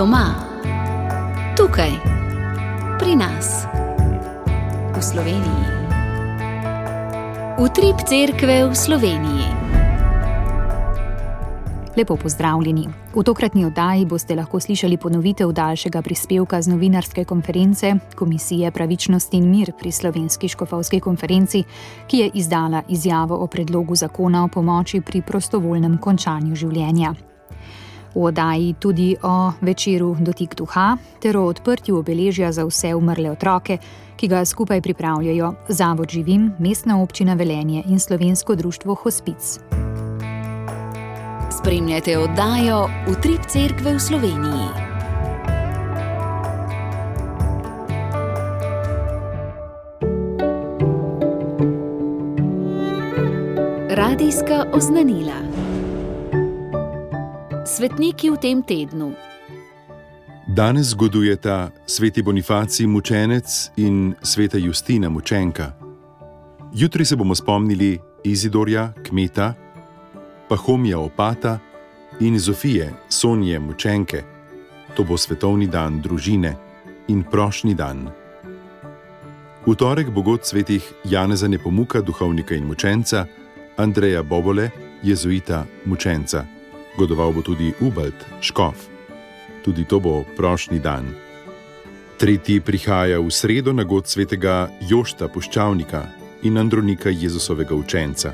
Doma, 0.00 0.32
tukaj, 1.52 1.92
pri 2.96 3.20
nas, 3.20 3.68
v 4.96 4.96
Sloveniji. 4.96 5.64
Utrip 7.60 8.00
cerkve 8.08 8.64
v 8.64 8.72
Sloveniji. 8.72 9.44
Lepo 12.00 12.16
pozdravljeni. 12.16 12.88
V 13.12 13.20
tokratni 13.20 13.68
oddaji 13.68 14.08
boste 14.08 14.32
lahko 14.32 14.56
slišali 14.56 14.96
ponovitev 14.96 15.52
daljšega 15.52 16.00
prispevka 16.00 16.62
z 16.64 16.72
novinarske 16.72 17.28
konference 17.28 17.92
Komisije 18.16 18.72
Pravičnost 18.72 19.36
in 19.36 19.52
mir 19.52 19.76
pri 19.76 19.92
Slovenski 19.92 20.48
škofovski 20.48 21.00
konferenci, 21.00 21.64
ki 22.08 22.16
je 22.24 22.30
izdala 22.40 22.82
izjavo 22.88 23.36
o 23.36 23.46
predlogu 23.46 23.94
zakona 23.94 24.44
o 24.44 24.48
pomoči 24.48 25.04
pri 25.04 25.20
prostovoljnem 25.20 26.00
končanju 26.00 26.56
življenja. 26.56 27.12
V 28.14 28.24
oddaji 28.24 28.74
tudi 28.78 29.16
o 29.22 29.52
večeru 29.60 30.16
Dotik 30.20 30.54
duha 30.54 30.96
ter 31.22 31.36
o 31.36 31.44
odprtju 31.46 31.98
obeležja 31.98 32.52
za 32.52 32.64
vse 32.66 32.94
umrle 32.94 33.30
otroke, 33.30 33.78
ki 34.16 34.28
ga 34.28 34.44
skupaj 34.44 34.80
pripravljajo 34.80 35.54
Zavod 35.68 36.10
Živim, 36.10 36.52
Mestna 36.58 37.02
občina 37.02 37.34
Velenje 37.34 37.82
in 37.86 38.00
Slovensko 38.00 38.54
društvo 38.54 38.94
Hospic. 38.94 39.58
Spremljate 41.60 42.18
oddajo 42.18 42.88
Utrip 43.08 43.46
cerkve 43.46 43.94
v 43.94 44.00
Sloveniji. 44.00 44.68
Radijska 53.90 54.64
oznanila. 54.72 55.69
Svetniki 57.70 58.30
v 58.30 58.36
tem 58.36 58.58
tednu. 58.66 59.14
Danes 60.50 60.90
zgodujeta 60.90 61.70
sveti 61.86 62.22
Bonifacij 62.22 62.86
mučenec 62.86 63.70
in 63.76 64.14
sveta 64.22 64.58
Justina 64.58 65.08
mučenka. 65.08 65.72
Jutri 66.74 67.04
se 67.04 67.16
bomo 67.16 67.34
spomnili 67.34 67.98
Izidorja, 68.24 68.92
kmeta, 69.06 69.54
Pahomija 70.48 70.98
opata 70.98 71.58
in 72.20 72.38
Zofije, 72.38 72.90
Sonje 73.08 73.58
mučenke. 73.58 74.22
To 74.96 75.04
bo 75.04 75.16
svetovni 75.16 75.66
dan 75.70 76.02
družine 76.02 76.56
in 77.08 77.22
prošnji 77.22 77.74
dan. 77.74 78.10
V 79.66 79.74
torek 79.78 80.10
bo 80.10 80.22
god 80.22 80.42
svetih 80.42 80.82
Janeza 81.04 81.48
Nepomuka, 81.48 82.00
duhovnika 82.00 82.54
in 82.54 82.66
mučenca, 82.66 83.26
Andreja 83.76 84.22
Bobole, 84.22 84.70
jezuita 85.02 85.66
mučenca. 85.84 86.59
Godoval 86.96 87.32
bo 87.32 87.42
tudi 87.42 87.72
Ubald, 87.80 88.16
škof. 88.40 88.76
Tudi 89.64 89.84
to 89.84 90.00
bo 90.00 90.24
prošnji 90.36 90.78
dan. 90.78 91.14
Tretji 92.18 92.60
prihaja 92.60 93.20
v 93.20 93.30
sredo 93.30 93.72
na 93.72 93.84
god 93.84 94.06
svetega 94.06 94.68
Jošta 94.88 95.28
Puščavnika 95.28 96.02
in 96.42 96.58
Andronika 96.58 97.10
Jezusovega 97.10 97.74
učenca. 97.74 98.32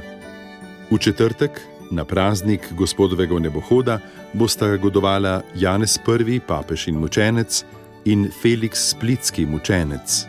V 0.91 0.98
četrtek, 0.98 1.61
na 1.91 2.05
praznik 2.05 2.73
gospodovega 2.73 3.39
nebohoda, 3.39 4.01
bosta 4.33 4.77
godovala 4.77 5.43
Janez 5.55 5.98
I, 6.27 6.41
papež 6.41 6.89
in 6.89 6.98
mučenec, 6.98 7.65
in 8.05 8.31
Felix 8.43 8.91
Splitski 8.91 9.47
mučenec. 9.47 10.27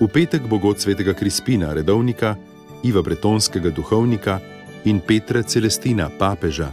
V 0.00 0.08
petek 0.08 0.42
bo 0.48 0.58
god 0.58 0.80
svetega 0.80 1.12
Krispina, 1.12 1.72
redovnika, 1.72 2.36
Iva 2.82 3.02
Bretonskega 3.02 3.70
duhovnika 3.70 4.40
in 4.84 5.00
Petra 5.00 5.42
Celestina, 5.42 6.10
papeža. 6.18 6.72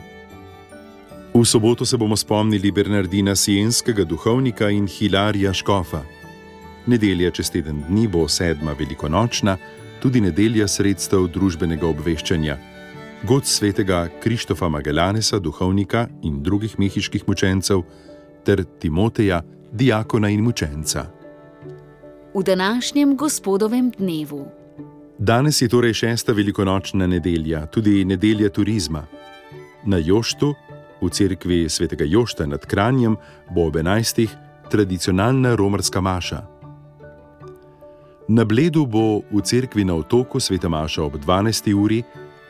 V 1.34 1.46
soboto 1.46 1.86
se 1.86 1.98
bomo 1.98 2.18
spomnili 2.18 2.72
Bernardina 2.72 3.36
Sienskega 3.36 4.04
duhovnika 4.04 4.70
in 4.70 4.88
Hilarija 4.88 5.54
Škofa. 5.54 6.02
Nedelja 6.88 7.32
čez 7.32 7.52
teden 7.52 7.84
dni 7.88 8.08
bo 8.08 8.28
sedma 8.28 8.74
velikonočna, 8.74 9.58
tudi 10.02 10.22
nedelja 10.22 10.68
sredstev 10.68 11.28
družbenega 11.28 11.88
obveščanja. 11.88 12.58
God 13.28 13.46
svetega 13.46 14.08
Krištofa 14.24 14.70
Magellanesa, 14.70 15.40
duhovnika 15.40 16.08
in 16.24 16.44
drugih 16.44 16.80
mehiških 16.80 17.28
mučencev, 17.28 17.84
ter 18.46 18.64
Timoteja, 18.80 19.44
diakona 19.72 20.30
in 20.30 20.44
mučenca. 20.44 21.06
V 22.34 22.44
današnjem 22.44 23.18
gospodovem 23.18 23.92
dnevu. 23.92 24.59
Danes 25.20 25.62
je 25.62 25.68
torej 25.68 25.94
šesta 25.94 26.32
velikonočna 26.32 27.08
nedelja, 27.08 27.66
tudi 27.66 28.06
nedelja 28.06 28.50
turizma. 28.50 29.04
Na 29.86 29.98
Joštu, 29.98 30.54
v 31.02 31.10
cerkvi 31.10 31.70
svetega 31.70 32.06
Jošta 32.08 32.46
nad 32.46 32.66
Kranjem, 32.66 33.18
bo 33.52 33.68
ob 33.68 33.76
11. 33.76 34.28
tradicionalna 34.72 35.56
romarska 35.56 36.02
maša. 36.02 36.40
Na 38.28 38.46
Bledu 38.46 38.86
bo 38.86 39.20
v 39.32 39.42
cerkvi 39.44 39.84
na 39.84 39.96
otoku 40.00 40.40
sveta 40.40 40.70
maša 40.70 41.04
ob 41.04 41.20
12. 41.20 41.74
uri, 41.74 42.04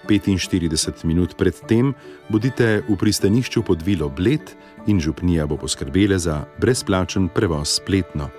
45 0.07 1.05
minut 1.05 1.37
predtem 1.37 1.93
bodite 2.29 2.83
v 2.89 2.95
pristanišču 2.95 3.63
pod 3.63 3.81
Vilo 3.81 4.09
Bled 4.09 4.53
in 4.87 5.01
župnija 5.01 5.47
bo 5.47 5.57
poskrbela 5.57 6.17
za 6.17 6.45
brezplačen 6.61 7.29
prevoz 7.33 7.81
spletno. 7.81 8.29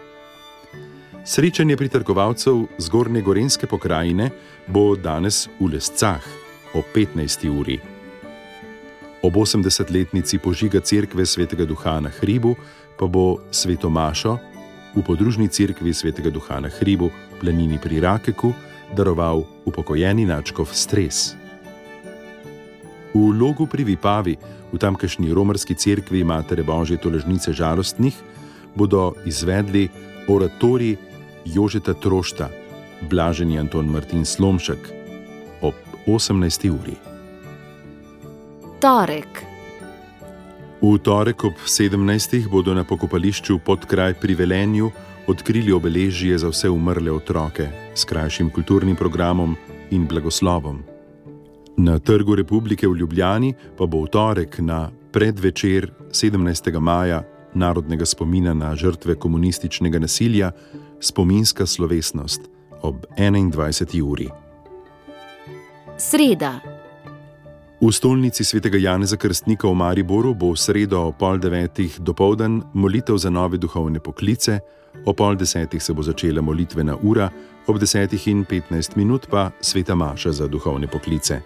Srečanje 1.30 1.76
pritrkovalcev 1.76 2.64
zgornje 2.78 3.20
gorenske 3.22 3.66
pokrajine 3.66 4.30
bo 4.66 4.96
danes 4.96 5.46
v 5.60 5.68
Lescah 5.70 6.24
ob 6.74 6.82
15. 6.94 7.46
uri. 7.46 7.78
Ob 9.22 9.34
80-letnici 9.38 10.42
požiga 10.42 10.80
cerkve 10.80 11.22
svetega 11.26 11.62
duha 11.64 12.00
na 12.02 12.10
hribu 12.10 12.56
pa 12.98 13.06
bo 13.06 13.38
sveto 13.54 13.86
Mašo 13.86 14.38
v 14.90 15.04
podružni 15.06 15.46
cerkvi 15.46 15.94
svetega 15.94 16.34
duha 16.34 16.58
na 16.58 16.66
hribu 16.68 17.12
planini 17.38 17.78
pri 17.78 18.02
Rakeku 18.02 18.50
daroval 18.90 19.46
upokojeni 19.70 20.26
načkov 20.26 20.74
stres. 20.74 21.38
V 23.14 23.22
logu 23.38 23.70
pri 23.70 23.86
Vipavi, 23.86 24.34
v 24.74 24.78
tamkajšnji 24.82 25.30
romarski 25.30 25.78
cerkvi 25.78 26.26
Matere 26.26 26.66
Božje 26.66 26.98
toležnice 26.98 27.54
žalostnih, 27.54 28.18
bodo 28.74 29.14
izvedli 29.22 29.86
oratori 30.26 31.09
Jožeta 31.44 31.94
Trošta, 31.94 32.50
Blaženi 33.10 33.58
Anton 33.58 33.86
Martin 33.86 34.24
Slomšek 34.24 34.78
ob 35.60 35.74
18. 36.06 36.70
uri. 36.70 36.96
Torek. 38.80 39.44
V 40.80 40.98
torek 40.98 41.44
ob 41.44 41.52
17. 41.66 42.48
bodo 42.48 42.74
na 42.74 42.84
pokopališču 42.84 43.58
pod 43.64 43.84
kraj 43.84 44.14
pri 44.20 44.34
Velenju 44.34 44.90
odkrili 45.28 45.72
obeležje 45.72 46.38
za 46.38 46.48
vse 46.48 46.70
umrle 46.70 47.12
otroke 47.12 47.68
s 47.94 48.04
krajšim 48.04 48.50
kulturnim 48.50 48.96
programom 48.96 49.56
in 49.90 50.06
blagoslovom. 50.06 50.82
Na 51.76 51.98
Trgu 51.98 52.34
Republike 52.34 52.88
v 52.88 52.96
Ljubljani 52.96 53.54
pa 53.76 53.86
bo 53.86 54.04
v 54.04 54.08
torek 54.08 54.58
na 54.58 54.90
predvečer 55.12 55.92
17. 56.12 56.80
maja 56.80 57.22
narodnega 57.54 58.06
spomina 58.06 58.54
na 58.54 58.74
žrtve 58.76 59.14
komunističnega 59.14 59.98
nasilja 59.98 60.52
spominska 61.00 61.66
slovesnost 61.66 62.40
ob 62.82 63.06
21. 63.16 64.02
uri. 64.02 64.28
Sreda. 65.98 66.60
V 67.80 67.92
stolnici 67.92 68.44
svetega 68.44 68.78
Janeza 68.78 69.16
Krstnika 69.16 69.68
v 69.68 69.74
Mariboru 69.74 70.34
bo 70.34 70.52
v 70.52 70.60
sredo 70.60 71.08
o 71.08 71.12
pol 71.12 71.40
devetih 71.40 71.96
dopoldan 72.00 72.62
molitev 72.74 73.16
za 73.16 73.30
nove 73.30 73.56
duhovne 73.56 74.00
poklice, 74.00 74.60
o 75.04 75.12
pol 75.12 75.36
desetih 75.36 75.82
se 75.82 75.92
bo 75.92 76.02
začela 76.02 76.44
molitvena 76.44 76.96
ura, 77.02 77.30
ob 77.66 77.80
desetih 77.80 78.28
in 78.28 78.44
petnajst 78.44 78.96
minut 78.96 79.26
pa 79.32 79.50
sveta 79.60 79.94
Maša 79.94 80.32
za 80.32 80.46
duhovne 80.48 80.86
poklice. 80.86 81.40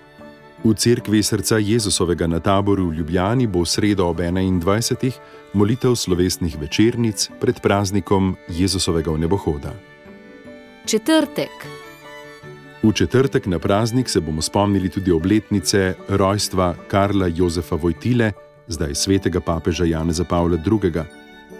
V 0.65 0.73
cerkvi 0.73 1.21
srca 1.23 1.59
Jezusovega 1.61 2.25
na 2.25 2.41
taboru 2.41 2.89
v 2.89 2.97
Ljubljani 2.97 3.45
bo 3.45 3.61
v 3.61 3.69
sredo 3.69 4.09
ob 4.09 4.17
21. 4.17 5.13
molitev 5.53 5.93
slovesnih 5.93 6.57
večernic 6.57 7.29
pred 7.37 7.61
praznikom 7.61 8.33
Jezusovega 8.49 9.13
nebohoda. 9.13 9.77
Četrtek. 10.89 11.53
V 12.83 12.93
četrtek 12.93 13.47
na 13.47 13.59
praznik 13.59 14.09
se 14.09 14.21
bomo 14.21 14.43
spomnili 14.43 14.89
tudi 14.89 15.13
obletnice 15.13 15.95
rojstva 16.09 16.75
Karla 16.89 17.29
Jozefa 17.29 17.77
Vojtile, 17.77 18.33
zdaj 18.67 18.95
svetega 18.95 19.41
papeža 19.41 19.85
Janeza 19.85 20.25
Pavla 20.25 20.57
II. 20.57 21.05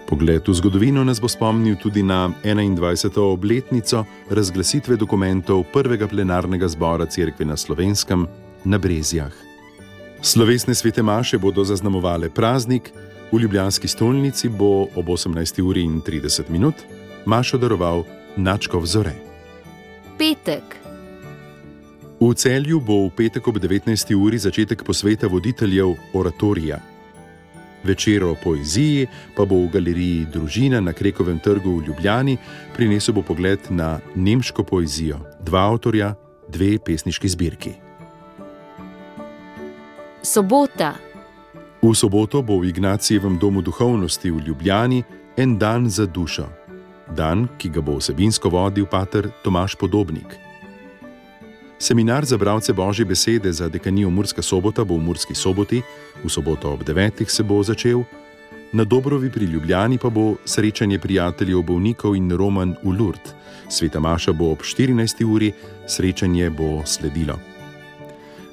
Pogled 0.09 0.47
v 0.47 0.53
zgodovino 0.53 1.03
nas 1.03 1.21
bo 1.21 1.29
spomnil 1.29 1.77
tudi 1.77 2.03
na 2.03 2.33
21. 2.43 3.21
obletnico 3.21 4.05
razglasitve 4.29 4.97
dokumentov 4.97 5.63
prvega 5.73 6.07
plenarnega 6.07 6.67
zbora 6.67 7.05
Cerkve 7.05 7.45
na 7.45 7.57
slovenskem 7.57 8.44
na 8.65 8.77
Brezjah. 8.77 9.33
Slovesne 10.21 10.73
svete 10.75 11.05
maše 11.05 11.37
bodo 11.37 11.63
zaznamovale 11.63 12.29
praznik, 12.29 12.91
v 13.31 13.39
Ljubljanski 13.39 13.87
stolnici 13.87 14.49
bo 14.49 14.87
ob 14.95 15.05
18.30 15.05 16.49
minut 16.49 16.75
mašo 17.25 17.57
daroval 17.57 18.03
Načkov 18.37 18.85
Zore. 18.85 19.13
Petek. 20.17 20.63
V 22.19 22.33
celju 22.33 22.79
bo 22.79 23.05
v 23.05 23.11
petek 23.11 23.47
ob 23.47 23.59
19. 23.59 24.15
uri 24.15 24.37
začetek 24.37 24.83
posveta 24.83 25.27
voditeljev 25.27 25.93
oratorija. 26.13 26.79
Večer 27.83 28.23
o 28.23 28.35
poeziji 28.43 29.07
pa 29.35 29.45
bo 29.45 29.61
v 29.61 29.69
galeriji 29.69 30.25
Družina 30.33 30.79
na 30.81 30.93
Krekovem 30.93 31.39
trgu 31.39 31.77
v 31.77 31.87
Ljubljani 31.87 32.37
prinesel 32.73 33.13
bo 33.13 33.21
pogled 33.21 33.59
na 33.69 33.99
nemško 34.15 34.63
poezijo, 34.63 35.19
dva 35.43 35.69
avtorja, 35.69 36.15
dve 36.49 36.79
pesniški 36.79 37.29
zbirki. 37.29 37.84
Sobota. 40.25 40.97
V 41.85 41.93
soboto 41.93 42.41
bo 42.41 42.57
v 42.57 42.73
Ignacijevem 42.73 43.37
domu 43.37 43.61
duhovnosti 43.61 44.33
v 44.33 44.41
Ljubljani 44.41 45.03
en 45.37 45.57
dan 45.57 45.85
za 45.85 46.09
dušo. 46.09 46.49
Dan, 47.13 47.45
ki 47.61 47.69
ga 47.69 47.81
bo 47.85 48.01
vsebinsko 48.01 48.49
vodil 48.49 48.89
pater 48.89 49.29
Tomaš 49.45 49.77
Podobnik. 49.77 50.33
Seminar 51.77 52.25
za 52.25 52.41
bralce 52.41 52.73
Božje 52.73 53.05
besede 53.05 53.53
za 53.53 53.69
dekanijo 53.69 54.09
Murska 54.09 54.41
sobota 54.41 54.81
bo 54.81 54.97
v 54.97 55.05
Murski 55.05 55.37
soboti, 55.37 55.85
v 56.23 56.29
soboto 56.29 56.73
ob 56.73 56.81
9. 56.81 57.21
se 57.29 57.43
bo 57.43 57.61
začel, 57.61 58.01
na 58.73 58.83
Dobrovi 58.83 59.29
pri 59.29 59.45
Ljubljani 59.45 60.01
pa 60.01 60.09
bo 60.09 60.41
srečanje 60.45 60.99
prijateljev 60.99 61.61
bolnikov 61.61 62.15
in 62.15 62.33
Roman 62.33 62.73
v 62.83 62.97
Lurd. 62.97 63.21
Sveta 63.69 63.99
Maša 64.01 64.33
bo 64.33 64.57
ob 64.57 64.65
14. 64.65 65.21
uri, 65.21 65.53
srečanje 65.85 66.49
bo 66.49 66.81
sledilo. 66.85 67.54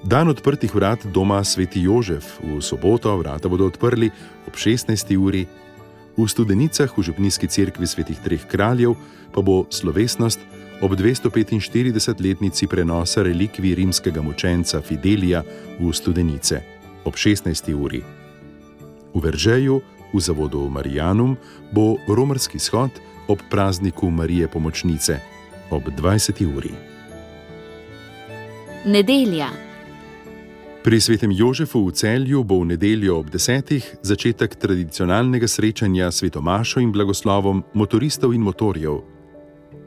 Dan 0.03 0.29
odprtih 0.29 0.75
vrat 0.75 1.07
doma 1.07 1.45
Sveti 1.45 1.87
Jožef 1.87 2.43
v 2.43 2.59
soboto 2.59 3.15
vrata 3.17 3.47
bodo 3.47 3.71
odprli 3.71 4.11
ob 4.51 4.55
16. 4.59 4.91
uri, 5.15 5.47
v 6.19 6.29
Studenicah 6.29 6.91
v 6.91 7.03
Župnijski 7.03 7.47
cerkvi 7.47 7.87
Svetih 7.87 8.19
Treh 8.19 8.43
kraljev 8.43 8.99
pa 9.31 9.41
bo 9.41 9.65
slovesnost 9.71 10.43
ob 10.83 10.93
245-letnici 10.99 12.67
prenosa 12.67 13.23
relikvij 13.23 13.79
rimskega 13.79 14.19
mučenca 14.23 14.83
Fidelija 14.83 15.47
v 15.79 15.93
Studenice 15.95 16.61
ob 17.07 17.15
16. 17.15 17.71
uri. 17.71 18.03
V 19.15 19.19
Veržeju 19.23 19.81
v 20.13 20.19
zavodu 20.19 20.67
Marijanum 20.67 21.39
bo 21.71 21.97
romarski 22.11 22.59
shod 22.59 22.91
ob 23.31 23.39
prazniku 23.47 24.11
Marije 24.11 24.51
Pomočnice 24.51 25.23
ob 25.71 25.87
20. 25.87 26.43
uri. 26.43 26.75
Nedelja. 28.83 29.72
Pri 30.83 30.99
svetem 30.99 31.31
Jožefu 31.31 31.87
v 31.87 31.95
celju 31.95 32.43
bo 32.43 32.59
v 32.59 32.75
nedeljo 32.75 33.23
ob 33.23 33.31
desetih 33.31 33.87
začetek 34.03 34.59
tradicionalnega 34.59 35.47
srečanja 35.47 36.11
s 36.11 36.19
svetomašo 36.19 36.83
in 36.83 36.91
blagoslovom 36.91 37.63
motoristov 37.79 38.35
in 38.35 38.43
motorjev. 38.43 38.99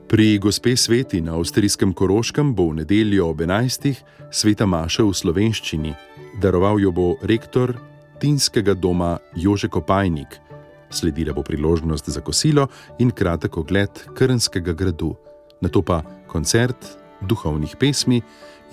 Pri 0.08 0.40
gospe 0.40 0.72
Sveti 0.80 1.20
na 1.20 1.36
avstrijskem 1.36 1.92
Koroškem 1.92 2.56
bo 2.56 2.72
v 2.72 2.80
nedeljo 2.80 3.28
ob 3.28 3.44
enajstih 3.44 4.00
sveta 4.32 4.64
maša 4.64 5.04
v 5.04 5.12
slovenščini. 5.12 5.92
Daroval 6.40 6.80
jo 6.80 6.96
bo 6.96 7.20
rektor 7.28 7.76
Tinskega 8.16 8.72
doma 8.72 9.20
Jože 9.36 9.68
Kopajnik. 9.68 10.40
Sledila 10.88 11.36
bo 11.36 11.44
priložnost 11.44 12.08
za 12.08 12.24
kosilo 12.24 12.72
in 13.04 13.12
kratek 13.12 13.52
ogled 13.52 14.16
Krnskega 14.16 14.72
gradu, 14.72 15.12
na 15.60 15.68
to 15.68 15.84
pa 15.84 16.08
koncert 16.32 17.04
duhovnih 17.20 17.76
pesmi 17.76 18.22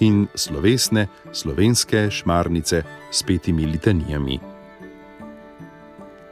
in 0.00 0.27
slovesne 0.35 1.06
slovenske 1.33 2.11
šmarnice 2.11 2.83
s 3.11 3.23
petimi 3.23 3.67
litanijami. 3.67 4.39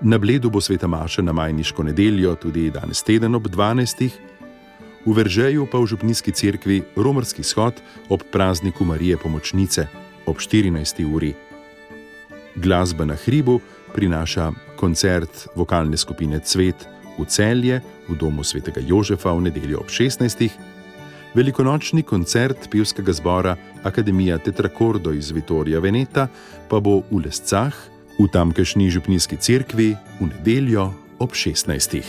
Na 0.01 0.19
Bledu 0.19 0.51
bo 0.51 0.61
sveta 0.61 0.87
Maša 0.87 1.23
na 1.23 1.33
Majniško 1.33 1.83
nedeljo 1.83 2.35
tudi 2.35 2.71
danes 2.71 3.03
teden 3.03 3.35
ob 3.35 3.47
12. 3.47 4.11
V 5.07 5.13
Veržeju 5.13 5.67
pa 5.73 5.79
v 5.79 5.87
Župnijski 5.87 6.33
cerkvi 6.33 6.83
romarski 6.97 7.43
shod 7.43 7.83
ob 8.09 8.23
prazniku 8.33 8.85
Marije 8.85 9.17
Pomočnice 9.17 9.87
ob 10.27 10.37
14. 10.37 11.05
uri. 11.15 11.35
Glasba 12.57 13.05
na 13.05 13.15
hribu 13.15 13.61
prinaša 13.95 14.53
koncert 14.77 15.49
vokalne 15.55 15.97
skupine 15.97 16.41
Cvet 16.41 16.89
v 17.19 17.25
celje 17.29 17.81
v 18.09 18.17
domu 18.17 18.45
svetega 18.45 18.81
Jožefa 18.81 19.33
v 19.33 19.41
nedeljo 19.41 19.85
ob 19.85 19.89
16 19.89 20.49
velikonočni 21.35 22.03
koncert 22.03 22.71
pivskega 22.71 23.13
zbora 23.13 23.57
Akademija 23.83 24.39
Tetrakordo 24.39 25.13
iz 25.13 25.31
Vitorija 25.31 25.81
Veneta 25.81 26.29
pa 26.69 26.81
bo 26.81 27.03
v 27.11 27.25
Lescah, 27.25 27.75
v 28.19 28.29
tamkajšnji 28.33 28.91
župnijski 28.91 29.37
cerkvi, 29.37 29.97
v 30.21 30.27
nedeljo 30.27 30.93
ob 31.19 31.31
16. 31.31 32.03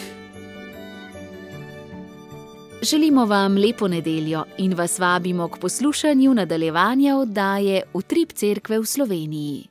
Želimo 2.82 3.26
vam 3.26 3.58
lepo 3.58 3.88
nedeljo 3.88 4.44
in 4.58 4.74
vas 4.74 5.00
vabimo 5.00 5.48
k 5.48 5.58
poslušanju 5.58 6.34
nadaljevanja 6.34 7.18
oddaje 7.18 7.84
Utrip 7.94 8.34
Cerkve 8.34 8.80
v 8.80 8.86
Sloveniji. 8.86 9.71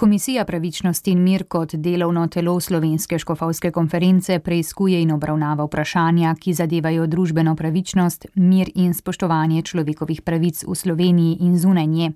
Komisija 0.00 0.44
pravičnosti 0.44 1.10
in 1.10 1.22
mir 1.22 1.44
kot 1.44 1.74
delovno 1.74 2.26
telo 2.26 2.60
Slovenske 2.60 3.18
škofovske 3.18 3.70
konference 3.70 4.38
preizkuje 4.38 5.02
in 5.02 5.10
obravnava 5.12 5.64
vprašanja, 5.64 6.34
ki 6.40 6.54
zadevajo 6.54 7.06
družbeno 7.06 7.52
pravičnost, 7.56 8.26
mir 8.34 8.70
in 8.74 8.94
spoštovanje 8.94 9.62
človekovih 9.62 10.22
pravic 10.22 10.64
v 10.64 10.74
Sloveniji 10.74 11.36
in 11.40 11.58
zunaj 11.58 11.86
nje. 11.86 12.12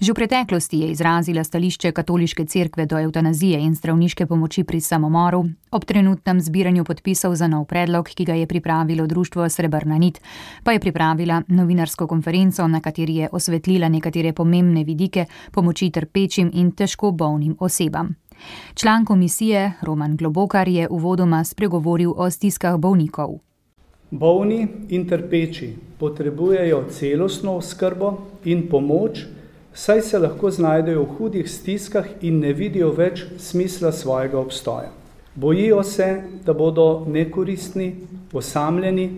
Že 0.00 0.12
v 0.12 0.14
preteklosti 0.14 0.78
je 0.78 0.90
izrazila 0.90 1.44
stališče 1.44 1.92
katoliške 1.92 2.44
cerkve 2.44 2.86
do 2.86 2.98
eutanazije 2.98 3.60
in 3.60 3.74
zdravniške 3.74 4.26
pomoči 4.26 4.64
pri 4.64 4.80
samomoru, 4.80 5.44
ob 5.70 5.84
trenutnem 5.84 6.40
zbiranju 6.40 6.84
podpisov 6.84 7.34
za 7.34 7.48
nov 7.48 7.64
predlog, 7.64 8.08
ki 8.08 8.24
ga 8.24 8.34
je 8.34 8.46
pripravilo 8.46 9.06
Društvo 9.06 9.48
Srebrna 9.48 9.98
nit, 9.98 10.20
pa 10.64 10.72
je 10.72 10.80
pripravila 10.80 11.42
novinarsko 11.48 12.06
konferenco, 12.06 12.68
na 12.68 12.80
kateri 12.80 13.16
je 13.16 13.28
osvetlila 13.32 13.88
nekatere 13.88 14.32
pomembne 14.32 14.84
vidike 14.84 15.26
pomoči 15.52 15.90
trpečim 15.90 16.50
in 16.54 16.72
težko 16.72 17.10
bolnim 17.10 17.56
osebam. 17.60 18.14
Član 18.74 19.04
komisije 19.04 19.72
Roman 19.82 20.16
Globokar 20.16 20.68
je 20.68 20.88
uvodoma 20.88 21.44
spregovoril 21.44 22.14
o 22.16 22.30
stiskah 22.30 22.76
bolnikov. 22.78 23.38
Bolni 24.10 24.68
in 24.88 25.08
trpeči 25.08 25.74
potrebujejo 25.98 26.84
celostno 26.90 27.56
oskrbo 27.56 28.16
in 28.44 28.68
pomoč, 28.70 29.26
saj 29.74 30.02
se 30.02 30.18
lahko 30.18 30.50
znajdejo 30.50 31.02
v 31.02 31.16
hudih 31.18 31.50
stiskah 31.50 32.06
in 32.20 32.40
ne 32.40 32.52
vidijo 32.52 32.90
več 32.92 33.24
smisla 33.38 33.92
svojega 33.92 34.38
obstoja. 34.38 34.90
Bojijo 35.34 35.82
se, 35.82 36.22
da 36.44 36.52
bodo 36.52 37.04
nekoristni, 37.06 37.94
osamljeni 38.32 39.10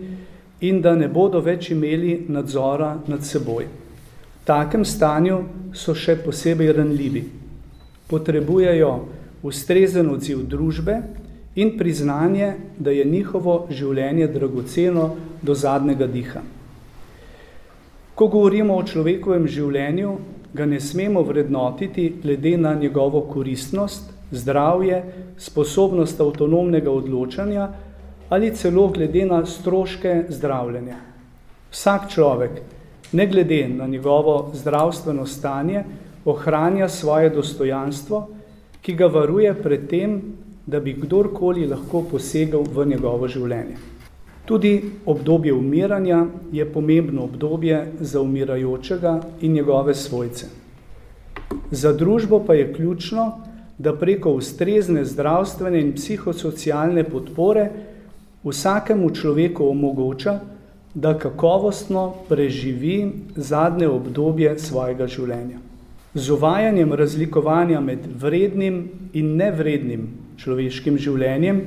in 0.61 0.81
da 0.81 0.95
ne 0.95 1.07
bodo 1.07 1.39
več 1.41 1.71
imeli 1.71 2.25
nadzora 2.29 2.97
nad 3.07 3.25
seboj. 3.25 3.65
V 3.65 4.45
takem 4.45 4.85
stanju 4.85 5.39
so 5.73 5.95
še 5.97 6.19
posebej 6.21 6.73
ranljivi. 6.77 7.23
Potrebujejo 8.09 8.91
ustrezen 9.41 10.09
odziv 10.13 10.43
družbe 10.49 10.99
in 11.55 11.77
priznanje, 11.77 12.53
da 12.77 12.91
je 12.91 13.05
njihovo 13.05 13.67
življenje 13.69 14.27
dragoceno 14.27 15.15
do 15.41 15.55
zadnjega 15.55 16.07
diha. 16.07 16.41
Ko 18.15 18.27
govorimo 18.27 18.77
o 18.77 18.85
človekovem 18.85 19.47
življenju, 19.47 20.13
ga 20.53 20.65
ne 20.65 20.79
smemo 20.79 21.21
vrednotiti 21.21 22.13
glede 22.23 22.57
na 22.57 22.73
njegovo 22.73 23.21
koristnost, 23.21 24.09
zdravje, 24.31 25.03
sposobnost 25.37 26.21
avtonomnega 26.21 26.91
odločanja 26.91 27.69
ali 28.29 28.55
celo 28.55 28.87
glede 28.87 29.25
na 29.25 29.45
stroške 29.45 30.23
zdravljenja. 30.29 30.95
Vsak 31.71 32.09
človek, 32.13 32.61
ne 33.11 33.27
glede 33.27 33.67
na 33.67 33.87
njegovo 33.87 34.51
zdravstveno 34.53 35.25
stanje, 35.25 35.83
ohranja 36.25 36.87
svoje 36.89 37.29
dostojanstvo, 37.29 38.27
ki 38.81 38.95
ga 38.95 39.05
varuje 39.05 39.53
pred 39.53 39.87
tem, 39.89 40.21
da 40.65 40.79
bi 40.79 40.93
kdorkoli 40.93 41.67
lahko 41.67 42.05
posegal 42.11 42.63
v 42.63 42.85
njegovo 42.85 43.27
življenje. 43.27 43.75
Tudi 44.51 44.83
obdobje 45.05 45.53
umiranja 45.53 46.25
je 46.51 46.65
pomembno 46.73 47.23
obdobje 47.23 47.87
za 47.99 48.21
umirajočega 48.21 49.21
in 49.41 49.53
njegove 49.53 49.93
svojce. 49.95 50.45
Za 51.71 51.93
družbo 51.93 52.41
pa 52.47 52.53
je 52.53 52.73
ključno, 52.73 53.31
da 53.77 53.93
preko 53.95 54.33
ustrezne 54.35 55.05
zdravstvene 55.05 55.79
in 55.81 55.93
psihosocialne 55.95 57.03
podpore 57.03 57.69
vsakemu 58.43 59.09
človeku 59.15 59.69
omogoča, 59.69 60.39
da 60.93 61.13
kakovostno 61.19 62.03
preživi 62.29 63.11
zadnje 63.35 63.87
obdobje 63.87 64.57
svojega 64.59 65.07
življenja. 65.07 65.61
Z 66.13 66.35
uvajanjem 66.35 66.91
razlikovanja 66.93 67.79
med 67.79 68.03
vrednim 68.19 68.83
in 69.13 69.31
nevrednim 69.39 70.09
človeškim 70.43 70.99
življenjem 70.99 71.63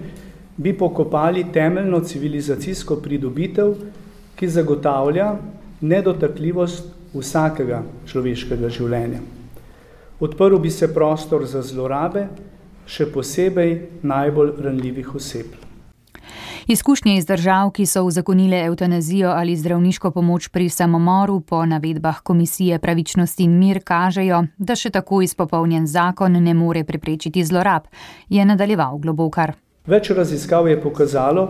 bi 0.57 0.73
pokopali 0.79 1.45
temeljno 1.53 2.01
civilizacijsko 2.01 2.97
pridobitev, 2.97 3.75
ki 4.37 4.49
zagotavlja 4.49 5.35
nedotakljivost 5.81 6.91
vsakega 7.15 7.83
človeškega 8.07 8.71
življenja. 8.71 9.21
Odprl 10.21 10.59
bi 10.59 10.71
se 10.71 10.89
prostor 10.95 11.47
za 11.47 11.63
zlorabe, 11.63 12.29
še 12.87 13.07
posebej 13.13 13.77
najbolj 14.03 14.57
ranljivih 14.65 15.15
oseb. 15.15 15.55
Izkušnje 16.67 17.17
iz 17.19 17.27
držav, 17.27 17.71
ki 17.77 17.85
so 17.87 18.05
uzakonile 18.09 18.63
eutanazijo 18.65 19.29
ali 19.31 19.57
zdravniško 19.57 20.11
pomoč 20.11 20.49
pri 20.49 20.69
samomoru, 20.69 21.41
po 21.41 21.67
navedbah 21.67 22.23
Komisije 22.23 22.79
pravičnosti 22.79 23.45
in 23.45 23.59
mir 23.59 23.83
kažejo, 23.85 24.47
da 24.59 24.77
še 24.77 24.91
tako 24.91 25.21
izpopolnjen 25.23 25.87
zakon 25.87 26.41
ne 26.43 26.55
more 26.55 26.85
preprečiti 26.85 27.45
zlorab, 27.45 27.91
je 28.29 28.45
nadaljeval 28.45 28.99
globokar. 28.99 29.53
Več 29.85 30.09
raziskav 30.11 30.65
je 30.69 30.79
pokazalo, 30.81 31.43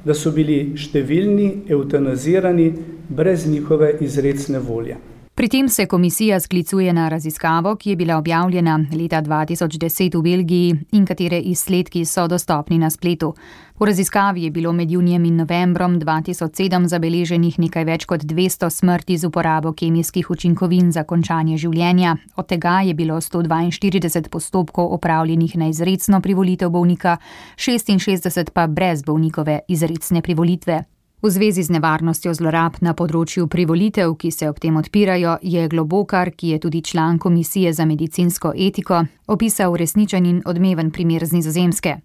da 0.00 0.14
so 0.16 0.30
bili 0.32 0.72
številni 0.80 1.66
eutanazirani 1.68 2.70
brez 3.12 3.44
njihove 3.44 3.90
izredne 4.00 4.62
volje. 4.64 4.96
Pri 5.36 5.48
tem 5.52 5.68
se 5.68 5.84
komisija 5.86 6.38
sklicuje 6.40 6.92
na 6.92 7.10
raziskavo, 7.12 7.74
ki 7.76 7.90
je 7.90 7.96
bila 7.96 8.16
objavljena 8.16 8.78
leta 8.96 9.20
2010 9.22 10.16
v 10.16 10.22
Belgiji 10.24 10.78
in 10.96 11.04
katere 11.04 11.38
izsledki 11.52 12.06
so 12.08 12.24
dostopni 12.28 12.78
na 12.80 12.88
spletu. 12.90 13.34
V 13.82 13.84
raziskavi 13.84 14.42
je 14.42 14.50
bilo 14.50 14.72
med 14.72 14.90
junijem 14.90 15.24
in 15.24 15.36
novembrom 15.36 16.00
2007 16.00 16.86
zabeleženih 16.86 17.56
nekaj 17.58 17.84
več 17.84 18.04
kot 18.06 18.22
200 18.22 18.68
smrti 18.70 19.16
z 19.18 19.26
uporabo 19.26 19.72
kemijskih 19.72 20.28
učinkovin 20.30 20.92
za 20.92 21.02
končanje 21.02 21.56
življenja, 21.58 22.12
od 22.36 22.46
tega 22.46 22.76
je 22.86 22.94
bilo 22.94 23.16
142 23.18 24.28
postopkov 24.30 24.92
opravljenih 24.94 25.56
na 25.56 25.66
izredno 25.66 26.20
privolitev 26.20 26.70
bolnika, 26.70 27.16
66 27.58 28.52
pa 28.54 28.66
brez 28.66 29.02
bolnikove 29.02 29.58
izredne 29.68 30.22
privolitve. 30.22 30.78
V 31.22 31.30
zvezi 31.30 31.66
z 31.66 31.74
nevarnostjo 31.74 32.36
zlorab 32.38 32.78
na 32.86 32.94
področju 32.94 33.48
privolitev, 33.50 34.14
ki 34.14 34.30
se 34.30 34.46
ob 34.46 34.62
tem 34.62 34.78
odpirajo, 34.78 35.40
je 35.42 35.66
Globokar, 35.66 36.30
ki 36.30 36.54
je 36.54 36.62
tudi 36.62 36.86
član 36.86 37.18
Komisije 37.18 37.74
za 37.74 37.84
medicinsko 37.84 38.54
etiko, 38.54 39.02
opisal 39.26 39.74
resničen 39.74 40.26
in 40.26 40.42
odmeven 40.46 40.94
primer 40.94 41.26
z 41.26 41.42
nizozemske. 41.42 41.98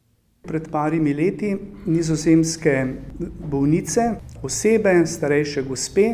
Pred 0.47 0.69
parimi 0.71 1.13
leti 1.13 1.51
nizozemske 1.85 2.85
bolnice, 3.51 4.01
osebe, 4.43 4.93
starejše 5.05 5.63
gospe, 5.67 6.05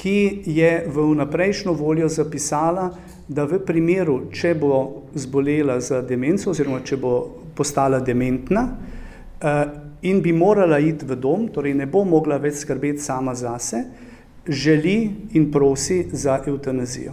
ki 0.00 0.42
je 0.46 0.70
v 0.88 1.04
vnaprejšnjo 1.12 1.72
voljo 1.76 2.08
zapisala, 2.08 2.88
da 3.28 3.44
v 3.44 3.60
primeru, 3.66 4.30
če 4.32 4.54
bo 4.58 5.04
zbolela 5.14 5.76
za 5.80 6.00
demenco 6.02 6.50
oziroma 6.50 6.80
če 6.84 6.96
bo 6.96 7.14
postala 7.54 8.00
dementna, 8.00 8.64
eh, 9.40 9.64
in 10.02 10.22
bi 10.22 10.32
morala 10.32 10.78
iti 10.78 11.04
v 11.04 11.16
dom, 11.16 11.48
torej 11.48 11.74
ne 11.74 11.86
bo 11.86 12.04
mogla 12.04 12.38
več 12.38 12.64
skrbeti 12.64 12.98
sama 12.98 13.34
zase, 13.34 13.84
želi 14.48 15.10
in 15.32 15.50
prosi 15.52 16.06
za 16.12 16.40
eutanazijo. 16.46 17.12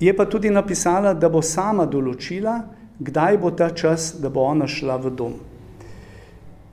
Je 0.00 0.16
pa 0.16 0.24
tudi 0.24 0.50
napisala, 0.50 1.14
da 1.14 1.28
bo 1.28 1.42
sama 1.42 1.84
določila, 1.86 2.60
kdaj 3.00 3.38
bo 3.38 3.50
ta 3.50 3.70
čas, 3.70 4.14
da 4.20 4.28
bo 4.28 4.44
ona 4.44 4.68
šla 4.68 4.96
v 4.96 5.10
dom. 5.16 5.34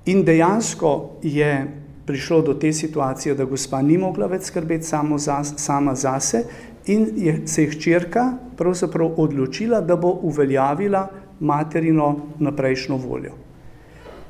In 0.08 0.24
dejansko 0.24 1.20
je 1.24 1.68
prišlo 2.08 2.42
do 2.42 2.54
te 2.54 2.72
situacije, 2.74 3.36
da 3.36 3.46
gospa 3.46 3.82
ni 3.82 3.98
mogla 3.98 4.28
več 4.32 4.48
skrbeti 4.48 4.88
sama 4.88 5.96
zase 5.96 6.44
in 6.88 7.08
je, 7.16 7.42
se 7.48 7.64
je 7.64 7.72
hčerka 7.72 8.30
pravzaprav 8.58 9.20
odločila, 9.20 9.82
da 9.82 9.96
bo 9.96 10.14
uveljavila 10.24 11.08
materino 11.40 12.16
naprejšnjo 12.40 12.98
voljo. 12.98 13.34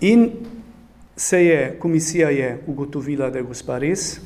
In 0.02 0.30
se 1.16 1.46
je 1.46 1.78
komisija 1.80 2.30
je 2.30 2.64
ugotovila, 2.68 3.30
da 3.30 3.38
je 3.38 3.46
gospa 3.46 3.78
res 3.78 4.20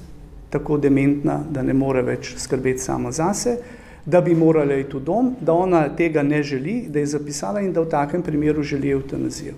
tako 0.50 0.78
dementna, 0.78 1.40
da 1.50 1.64
ne 1.64 1.74
more 1.74 2.02
več 2.04 2.34
skrbeti 2.38 2.84
sama 2.84 3.12
zase, 3.12 3.58
da 4.06 4.22
bi 4.22 4.36
morala 4.36 4.76
iti 4.76 4.98
v 4.98 5.04
dom, 5.06 5.36
da 5.42 5.54
ona 5.54 5.84
tega 5.96 6.24
ne 6.24 6.44
želi, 6.44 6.88
da 6.90 7.00
je 7.00 7.06
zapisala 7.06 7.62
in 7.62 7.74
da 7.74 7.82
v 7.82 7.90
takem 7.90 8.22
primeru 8.22 8.64
želi 8.64 8.90
eutanazijo. 8.90 9.54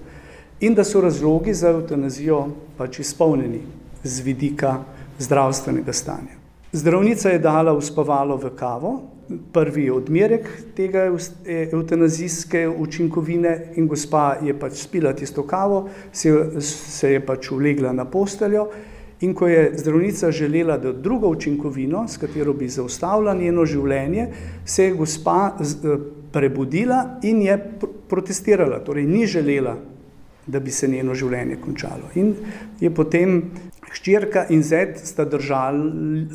In 0.60 0.74
da 0.74 0.84
so 0.84 1.02
razlogi 1.02 1.54
za 1.54 1.70
eutanazijo 1.70 2.48
pač 2.78 3.00
izpolnjeni 3.00 3.62
z 4.04 4.22
vidika 4.22 4.78
zdravstvenega 5.20 5.94
stanja. 5.94 6.40
Zdravnica 6.72 7.30
je 7.30 7.40
dala 7.40 7.74
uspavalo 7.74 8.38
v 8.38 8.50
kavo, 8.56 9.02
prvi 9.54 9.90
odmerek 9.90 10.48
tega 10.76 11.06
eutanazijske 11.72 12.68
učinkovine 12.70 13.74
in 13.76 13.88
gospa 13.88 14.38
je 14.44 14.60
pač 14.60 14.74
spila 14.84 15.14
tisto 15.14 15.44
kavo, 15.48 15.88
se, 16.12 16.34
se 16.62 17.14
je 17.14 17.22
pač 17.26 17.52
ulegla 17.52 17.94
na 17.94 18.06
posteljo 18.06 18.68
in 19.24 19.34
ko 19.34 19.48
je 19.48 19.72
zdravnica 19.80 20.32
želela, 20.32 20.78
drugo 20.78 21.30
učinkovino, 21.32 22.08
s 22.08 22.18
katero 22.18 22.54
bi 22.54 22.68
zaustavila 22.70 23.34
njeno 23.34 23.66
življenje, 23.66 24.28
se 24.66 24.90
je 24.90 24.96
gospa 25.00 25.54
prebudila 26.32 27.20
in 27.24 27.42
je 27.42 27.58
protestirala, 28.10 28.82
torej 28.84 29.08
ni 29.08 29.26
želela, 29.28 29.78
da 30.48 30.60
bi 30.60 30.72
se 30.72 30.88
njeno 30.88 31.16
življenje 31.16 31.56
končalo. 31.64 32.12
In 32.20 32.34
je 32.82 32.92
potem 32.92 33.38
Hčerka 33.94 34.48
in 34.50 34.64
zet 34.66 34.98
sta, 35.06 35.24
držal, 35.26 35.78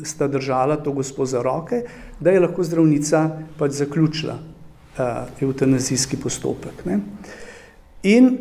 sta 0.07 0.27
držala 0.31 0.79
to 0.81 0.93
gospo 0.95 1.25
za 1.25 1.43
roke, 1.43 1.83
da 2.19 2.31
je 2.31 2.39
lahko 2.39 2.63
zdravnica 2.63 3.25
pač 3.59 3.75
zaključila 3.83 4.37
uh, 4.39 5.43
eutanazijski 5.43 6.17
postopek. 6.17 6.85
Ne. 6.87 6.99
In 8.07 8.31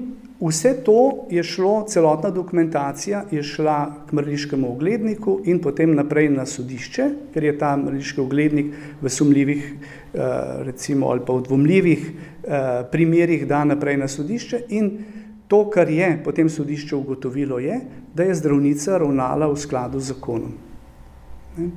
vse 0.40 0.73
to 0.85 1.26
je 1.30 1.42
šlo, 1.42 1.85
celotna 1.88 2.30
dokumentacija 2.30 3.25
je 3.30 3.42
šla 3.42 4.07
k 4.09 4.12
mrliškemu 4.12 4.73
ogledniku 4.73 5.40
in 5.45 5.59
potem 5.62 5.95
naprej 5.95 6.30
na 6.30 6.47
sodišče, 6.47 7.11
ker 7.35 7.45
je 7.45 7.59
ta 7.59 7.76
mrliški 7.76 8.21
oglednik 8.21 8.75
v 9.02 9.11
sumljivih 9.11 9.64
uh, 9.75 10.21
recimo, 10.66 11.11
ali 11.11 11.25
pa 11.26 11.35
v 11.35 11.47
dvomljivih 11.49 12.11
uh, 12.11 12.52
primerih 12.92 13.47
da 13.47 13.64
naprej 13.64 13.97
na 13.97 14.09
sodišče 14.09 14.62
in 14.68 14.92
To, 15.49 15.64
kar 15.71 15.90
je 15.90 16.21
potem 16.25 16.49
sodišče 16.49 16.97
ugotovilo, 16.97 17.59
je, 17.59 17.80
da 18.14 18.23
je 18.23 18.35
zdravnica 18.37 18.99
ravnala 18.99 19.49
v 19.49 19.57
skladu 19.57 20.00
z 20.00 20.12
zakonom. 20.12 20.52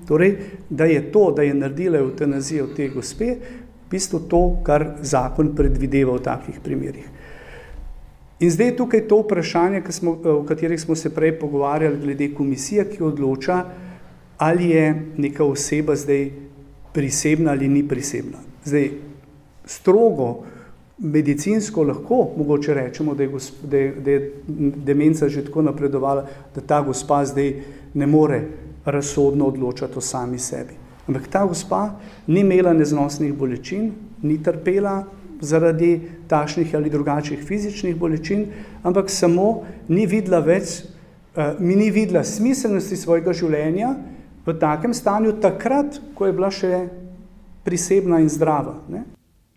Torej, 0.07 0.35
da 0.69 0.85
je 0.85 1.05
to, 1.11 1.31
da 1.31 1.41
je 1.47 1.53
naredila 1.55 2.01
eutanazijo 2.03 2.67
te 2.75 2.89
gospe, 2.91 3.29
v 3.31 3.91
bistvu 3.91 4.19
to, 4.27 4.41
kar 4.63 4.85
zakon 5.01 5.55
predvideva 5.55 6.17
v 6.19 6.23
takih 6.27 6.59
primerih. 6.63 7.07
In 8.41 8.49
zdaj 8.49 8.67
je 8.67 8.77
tukaj 8.77 9.07
to 9.07 9.19
vprašanje, 9.21 9.83
smo, 9.89 10.17
o 10.25 10.43
katerih 10.43 10.81
smo 10.81 10.95
se 10.95 11.13
prej 11.13 11.35
pogovarjali, 11.39 11.99
glede 12.01 12.31
komisije, 12.33 12.87
ki 12.89 13.03
odloča, 13.03 13.65
ali 14.37 14.69
je 14.69 15.11
neka 15.17 15.45
oseba 15.45 15.95
zdaj 15.95 16.31
prisebna 16.93 17.51
ali 17.51 17.67
ni 17.67 17.87
prisebna. 17.87 18.41
Zdaj, 18.65 18.89
strogo 19.65 20.43
medicinsko 20.97 21.83
lahko 21.83 22.31
mogoče 22.37 22.73
rečemo, 22.73 23.13
da 23.15 23.23
je, 23.23 23.29
gosp, 23.29 23.61
da, 23.63 23.77
je, 23.77 23.91
da 23.91 24.11
je 24.11 24.33
demenca 24.85 25.29
že 25.29 25.45
tako 25.45 25.61
napredovala, 25.61 26.25
da 26.55 26.61
ta 26.61 26.81
gospa 26.81 27.25
zdaj 27.25 27.53
ne 27.93 28.07
more 28.07 28.41
razsodno 28.85 29.45
odločati 29.45 29.97
o 29.97 30.01
sami 30.01 30.39
sebi. 30.39 30.73
Ampak 31.07 31.27
ta 31.27 31.45
gospa 31.45 31.99
ni 32.27 32.41
imela 32.41 32.73
neznosnih 32.73 33.33
bolečin, 33.33 33.91
ni 34.21 34.43
trpela 34.43 35.03
zaradi 35.41 36.01
takšnih 36.27 36.75
ali 36.75 36.89
drugačnih 36.89 37.43
fizičnih 37.43 37.95
bolečin, 37.95 38.45
ampak 38.83 39.09
samo 39.09 39.63
ni 39.87 40.05
videla 40.05 40.39
več, 40.39 40.81
uh, 41.35 41.59
mi 41.59 41.75
ni 41.75 41.91
videla 41.91 42.23
smiselnosti 42.23 42.97
svojega 42.97 43.33
življenja 43.33 43.95
v 44.45 44.57
takem 44.59 44.93
stanju 44.93 45.39
takrat, 45.41 45.99
ko 46.15 46.29
je 46.29 46.33
bila 46.33 46.51
še 46.51 46.85
prisebna 47.63 48.21
in 48.21 48.29
zdrava. 48.29 48.79
Ne? 48.89 49.03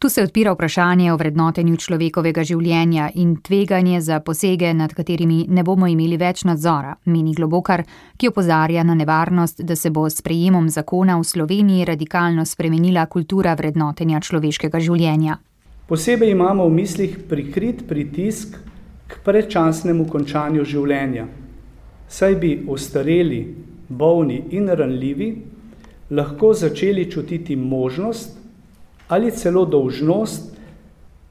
Tu 0.05 0.09
se 0.09 0.23
odpira 0.23 0.53
vprašanje 0.53 1.13
o 1.13 1.17
vrednotenju 1.17 1.79
človekovega 1.81 2.43
življenja 2.45 3.07
in 3.15 3.39
tveganje 3.41 4.03
za 4.05 4.19
posege, 4.21 4.75
nad 4.77 4.93
katerimi 4.93 5.47
ne 5.49 5.63
bomo 5.65 5.89
imeli 5.89 6.19
več 6.21 6.43
nadzora, 6.45 6.91
meni 7.09 7.33
Globokar, 7.33 7.81
ki 8.21 8.29
opozarja 8.29 8.85
na 8.85 8.99
nevarnost, 8.99 9.63
da 9.65 9.77
se 9.77 9.89
bo 9.91 10.05
s 10.11 10.21
prejemom 10.21 10.69
zakona 10.69 11.17
v 11.17 11.25
Sloveniji 11.25 11.89
radikalno 11.89 12.45
spremenila 12.45 13.07
kultura 13.07 13.55
vrednotenja 13.57 14.21
človeškega 14.21 14.83
življenja. 14.85 15.39
Posebej 15.87 16.31
imamo 16.31 16.65
v 16.65 16.73
mislih 16.73 17.19
prikrit 17.29 17.83
pritisk 17.89 18.57
k 19.05 19.19
predčasnemu 19.25 20.07
končanju 20.09 20.65
življenja, 20.65 21.27
saj 22.09 22.37
bi 22.41 22.55
ostareli, 22.73 23.43
bolni 23.89 24.39
in 24.57 24.71
ranljivi 24.73 25.29
lahko 26.11 26.55
začeli 26.57 27.05
čutiti 27.11 27.57
možnost, 27.57 28.33
ali 29.09 29.31
celo 29.31 29.67
dolžnost, 29.69 30.57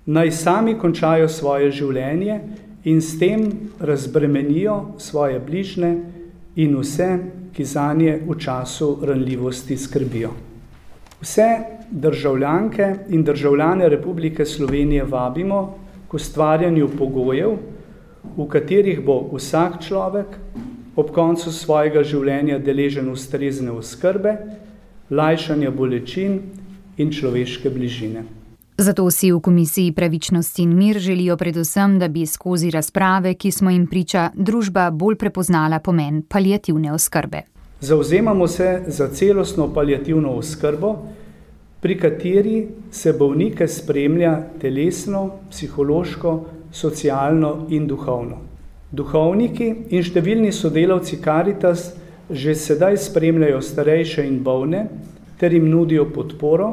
naj 0.06 0.32
sami 0.32 0.78
končajo 0.78 1.30
svoje 1.30 1.72
življenje 1.72 2.40
in 2.86 3.02
s 3.02 3.18
tem 3.18 3.50
razbremenijo 3.80 5.00
svoje 5.02 5.40
bližne 5.40 5.96
in 6.56 6.78
vse, 6.78 7.10
ki 7.54 7.66
za 7.66 7.94
nje 7.94 8.20
v 8.28 8.38
času 8.38 8.98
ranljivosti 9.02 9.78
skrbijo. 9.78 10.53
Vse 11.24 11.60
državljanke 11.92 12.96
in 13.10 13.24
državljane 13.24 13.90
Republike 13.90 14.46
Slovenije 14.46 15.04
vabimo 15.04 15.76
k 16.08 16.14
ustvarjanju 16.14 16.90
pogojev, 16.98 17.54
v 18.38 18.48
katerih 18.48 19.00
bo 19.06 19.16
vsak 19.32 19.78
človek 19.86 20.36
ob 20.96 21.12
koncu 21.16 21.52
svojega 21.52 22.04
življenja 22.04 22.60
deležen 22.60 23.08
ustrezne 23.12 23.72
oskrbe, 23.72 24.36
lajšanja 25.10 25.72
bolečin 25.72 26.42
in 26.98 27.12
človeške 27.12 27.70
bližine. 27.70 28.26
Zato 28.78 29.08
si 29.12 29.32
v 29.32 29.40
Komisiji 29.40 29.96
Pravičnost 29.96 30.60
in 30.60 30.76
mir 30.76 31.00
želijo 31.00 31.38
predvsem, 31.38 32.00
da 32.00 32.08
bi 32.08 32.26
skozi 32.26 32.72
razprave, 32.72 33.34
ki 33.34 33.52
smo 33.52 33.72
jim 33.72 33.88
priča, 33.88 34.30
družba 34.36 34.90
bolj 34.92 35.16
prepoznala 35.16 35.80
pomen 35.80 36.22
palijativne 36.28 36.92
oskrbe. 36.94 37.53
Zauzemamo 37.84 38.48
se 38.48 38.82
za 38.88 39.08
celostno 39.08 39.74
palijativno 39.74 40.32
oskrbo, 40.32 40.96
pri 41.82 41.98
kateri 42.00 42.68
se 42.92 43.12
bolnike 43.14 43.68
spremlja 43.68 44.38
telesno, 44.62 45.32
psihološko, 45.50 46.46
socialno 46.72 47.66
in 47.70 47.88
duhovno. 47.88 48.38
Duhovniki 48.92 49.68
in 49.90 50.04
številni 50.04 50.54
sodelavci 50.56 51.20
Karitas 51.20 51.90
že 52.32 52.56
sedaj 52.56 53.02
spremljajo 53.04 53.60
starejše 53.62 54.24
in 54.32 54.40
bolne 54.44 54.86
ter 55.38 55.52
jim 55.52 55.68
nudijo 55.68 56.08
podporo. 56.16 56.72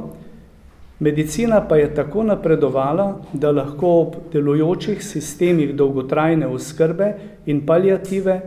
Medicina 1.02 1.58
pa 1.68 1.80
je 1.80 1.90
tako 1.94 2.22
napredovala, 2.22 3.08
da 3.32 3.50
lahko 3.50 3.92
ob 4.04 4.16
delujočih 4.32 5.02
sistemih 5.02 5.74
dolgotrajne 5.74 6.46
oskrbe 6.46 7.12
in 7.46 7.66
palijative 7.66 8.40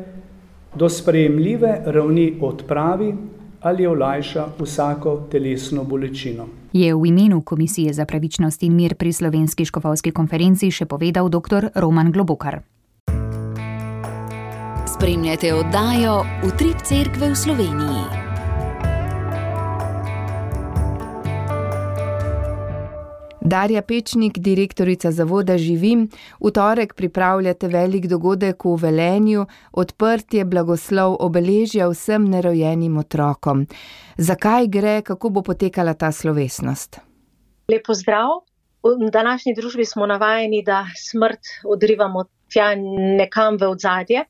do 0.76 0.90
sprejemljive 0.90 1.82
ravni 1.86 2.34
odpravi 2.42 3.16
ali 3.62 3.88
olajša 3.88 4.48
vsako 4.60 5.28
telesno 5.32 5.84
bolečino. 5.84 6.48
Je 6.74 6.96
v 6.96 7.06
imenu 7.06 7.42
Komisije 7.42 7.94
za 7.94 8.06
pravičnost 8.06 8.64
in 8.64 8.76
mir 8.76 8.96
pri 8.96 9.14
Slovenski 9.14 9.66
škofovski 9.66 10.12
konferenci 10.12 10.72
še 10.72 10.86
povedal 10.86 11.30
dr. 11.30 11.70
Roman 11.76 12.12
Globokar. 12.12 12.60
Spremljate 14.88 15.54
oddajo 15.54 16.26
Utrip 16.48 16.82
Cerkve 16.84 17.30
v 17.30 17.36
Sloveniji. 17.36 18.23
Darja 23.46 23.82
Pečnik, 23.82 24.38
direktorica 24.40 25.12
Zavoda 25.12 25.58
Živim, 25.58 26.08
v 26.40 26.52
torek 26.56 26.94
pripravljate 26.96 27.68
velik 27.68 28.06
dogodek 28.08 28.64
v 28.64 28.76
Velenju, 28.80 29.44
odprtje 29.74 30.46
blagoslov 30.48 31.18
obeležja 31.20 31.90
vsem 31.92 32.24
nerojenim 32.32 32.96
otrokom. 32.98 33.66
Zakaj 34.18 34.68
gre, 34.72 35.02
kako 35.04 35.30
bo 35.30 35.42
potekala 35.44 35.94
ta 35.94 36.12
slovesnost? 36.12 37.02
Lepo 37.68 37.94
zdrav. 37.94 38.48
V 38.84 39.12
današnji 39.12 39.56
družbi 39.60 39.86
smo 39.86 40.08
navajeni, 40.08 40.64
da 40.64 40.86
smrt 40.96 41.68
odrivamo 41.68 42.24
tja 42.48 42.76
nekam 43.20 43.60
v 43.60 43.68
odzadje. 43.76 44.24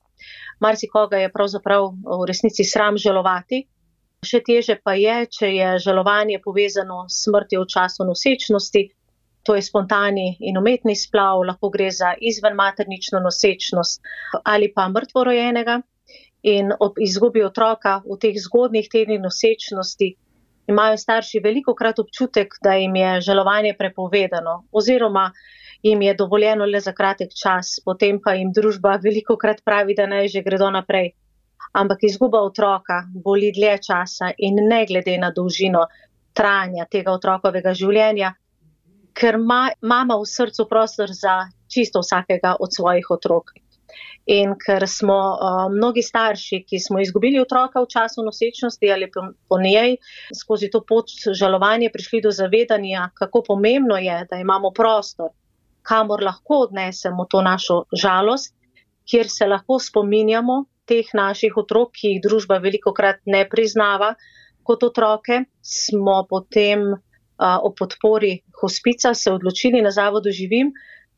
Marsikoga 0.60 1.22
je 1.22 1.30
pravzaprav 1.30 1.86
v 2.02 2.26
resnici 2.26 2.66
sram 2.66 2.98
žalovati. 2.98 3.62
Še 4.26 4.42
teže 4.42 4.80
pa 4.84 4.94
je, 4.98 5.16
če 5.38 5.54
je 5.54 5.72
žalovanje 5.86 6.40
povezano 6.42 7.06
s 7.10 7.26
smrtjo 7.28 7.62
v 7.62 7.70
času 7.70 8.06
nosečnosti, 8.08 8.84
to 9.44 9.56
je 9.56 9.62
spontani 9.62 10.38
in 10.40 10.58
umetni 10.58 10.96
splav, 10.96 11.44
lahko 11.48 11.70
gre 11.70 11.90
za 11.92 12.14
izven 12.22 12.56
maternično 12.56 13.20
nosečnost 13.20 14.02
ali 14.44 14.72
pa 14.76 14.88
mrtvorojenega. 14.90 15.82
In 16.44 16.72
ob 16.80 17.00
izgubi 17.00 17.44
otroka 17.44 18.02
v 18.04 18.18
teh 18.20 18.36
zgodnih 18.36 18.88
tednih 18.92 19.20
nosečnosti 19.24 20.10
imajo 20.68 20.98
starši 20.98 21.40
veliko 21.44 21.76
krat 21.76 22.00
občutek, 22.00 22.56
da 22.64 22.74
jim 22.76 22.96
je 22.96 23.22
žalovanje 23.22 23.76
prepovedano 23.80 24.64
oziroma 24.72 25.32
jim 25.84 26.02
je 26.02 26.14
dovoljeno 26.14 26.66
le 26.66 26.80
za 26.80 26.94
kratek 26.94 27.32
čas, 27.44 27.80
potem 27.86 28.20
pa 28.24 28.34
jim 28.34 28.52
družba 28.56 28.98
veliko 29.04 29.38
krat 29.38 29.64
pravi, 29.66 29.96
da 29.96 30.08
naj 30.08 30.28
že 30.28 30.44
gredo 30.44 30.70
naprej. 30.72 31.12
Ampak 31.74 32.04
izguba 32.04 32.40
otroka 32.42 33.04
boli 33.26 33.52
dlje 33.52 33.78
časa 33.88 34.32
in 34.38 34.62
ne 34.70 34.86
glede 34.86 35.18
na 35.18 35.32
dolžino 35.32 35.88
trajanja 36.34 36.86
tega 36.86 37.12
otrokovega 37.12 37.74
življenja, 37.74 38.34
ker 39.14 39.38
ima 39.40 39.70
mama 39.82 40.18
v 40.18 40.26
srcu 40.26 40.66
prostor 40.70 41.12
za 41.12 41.50
čisto 41.70 42.02
vsakega 42.02 42.56
od 42.60 42.74
svojih 42.74 43.12
otrok. 43.12 43.54
In 44.26 44.54
ker 44.56 44.88
smo 44.88 45.18
uh, 45.36 45.68
mnogi 45.72 46.02
starši, 46.02 46.62
ki 46.64 46.80
smo 46.80 47.02
izgubili 47.04 47.42
otroka 47.42 47.82
v 47.84 47.90
času 47.92 48.24
nosečnosti 48.24 48.92
ali 48.92 49.10
po, 49.12 49.26
po 49.50 49.60
njej, 49.60 49.98
skozi 50.32 50.70
to 50.72 50.80
pot 50.88 51.12
žalovanja 51.40 51.90
prišli 51.94 52.22
do 52.24 52.32
zavedanja, 52.32 53.10
kako 53.14 53.44
pomembno 53.48 53.98
je, 54.00 54.22
da 54.32 54.40
imamo 54.40 54.72
prostor, 54.72 55.34
kamor 55.84 56.24
lahko 56.24 56.64
odnesemo 56.70 57.26
to 57.30 57.42
našo 57.42 57.84
žalost, 57.92 58.56
kjer 59.04 59.28
se 59.30 59.46
lahko 59.48 59.80
spominjamo 59.80 60.64
teh 60.88 61.12
naših 61.14 61.58
otrok, 61.60 61.92
ki 61.92 62.16
jih 62.16 62.24
družba 62.24 62.62
veliko 62.64 62.94
krat 62.96 63.20
ne 63.26 63.44
priznava 63.50 64.14
kot 64.64 64.84
otroke, 64.88 65.44
smo 65.62 66.24
potem 66.30 66.94
o 67.38 67.74
podpori 67.80 68.42
hospica 68.62 69.14
se 69.14 69.32
odločili 69.32 69.82
na 69.82 69.92
Zavodu 69.92 70.32
Živim, 70.32 70.72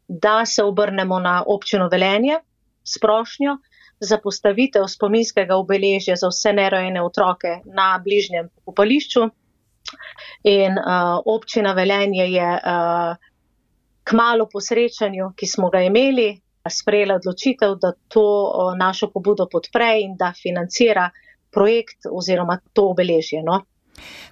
da 0.07 0.45
se 0.45 0.63
obrnemo 0.63 1.19
na 1.19 1.43
občino 1.47 1.87
Velenje 1.91 2.39
s 2.83 2.99
prošnjo 3.01 3.57
za 3.99 4.17
postavitev 4.17 4.87
spominskega 4.87 5.55
obeležja 5.55 6.15
za 6.15 6.27
vse 6.27 6.53
nerojene 6.53 7.01
otroke 7.01 7.59
na 7.65 7.99
bližnjem 8.03 8.49
pokopališču. 8.55 9.29
In 10.43 10.77
uh, 10.77 11.21
občina 11.25 11.73
Velenje 11.73 12.27
je 12.31 12.49
uh, 12.53 13.15
kmalo 14.03 14.49
po 14.51 14.61
srečanju, 14.61 15.31
ki 15.35 15.47
smo 15.47 15.69
ga 15.69 15.81
imeli, 15.81 16.41
sprejela 16.69 17.15
odločitev, 17.15 17.77
da 17.81 17.93
to 18.07 18.25
uh, 18.25 18.77
našo 18.77 19.09
pobudo 19.13 19.47
podpre 19.51 20.01
in 20.01 20.17
da 20.17 20.33
financira 20.33 21.09
projekt 21.51 22.09
oziroma 22.11 22.59
to 22.73 22.89
obeležje. 22.91 23.43
No? 23.43 23.61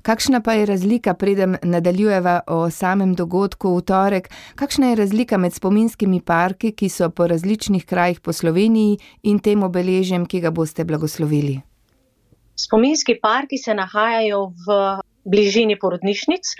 Kakšna 0.01 0.41
pa 0.41 0.53
je 0.53 0.65
razlika, 0.65 1.13
preden 1.13 1.57
nadaljujeva 1.63 2.41
o 2.47 2.69
samem 2.69 3.15
dogodku 3.15 3.75
v 3.77 3.81
torek, 3.81 4.29
kakšna 4.55 4.89
je 4.91 4.95
razlika 4.95 5.37
med 5.37 5.53
spominskimi 5.53 6.21
parki, 6.21 6.71
ki 6.71 6.89
so 6.89 7.09
po 7.09 7.27
različnih 7.27 7.85
krajih 7.85 8.19
po 8.19 8.33
Sloveniji 8.33 8.97
in 9.23 9.39
tem 9.39 9.63
obeležjem, 9.63 10.25
ki 10.25 10.41
ga 10.43 10.51
boste 10.51 10.83
blagoslovili? 10.83 11.61
Spominski 12.55 13.15
parki 13.21 13.57
se 13.57 13.73
nahajajo 13.73 14.51
v 14.67 14.81
bližini 15.25 15.79
porodnišnic, 15.79 16.51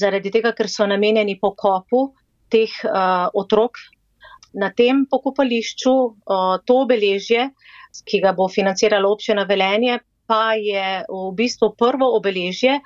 zaradi 0.00 0.32
tega, 0.32 0.50
ker 0.56 0.68
so 0.72 0.86
namenjeni 0.88 1.36
pokopu 1.40 2.08
teh 2.50 2.72
otrok. 3.34 3.78
Na 4.56 4.70
tem 4.72 5.04
pokopališču 5.10 5.92
to 6.64 6.76
obeležje, 6.80 7.50
ki 8.08 8.20
ga 8.24 8.32
bo 8.32 8.48
financirala 8.48 9.08
občina 9.08 9.44
Velenje, 9.44 9.98
pa 10.26 10.54
je 10.58 11.04
v 11.08 11.28
bistvu 11.34 11.72
prvo 11.78 12.12
obeležje, 12.18 12.80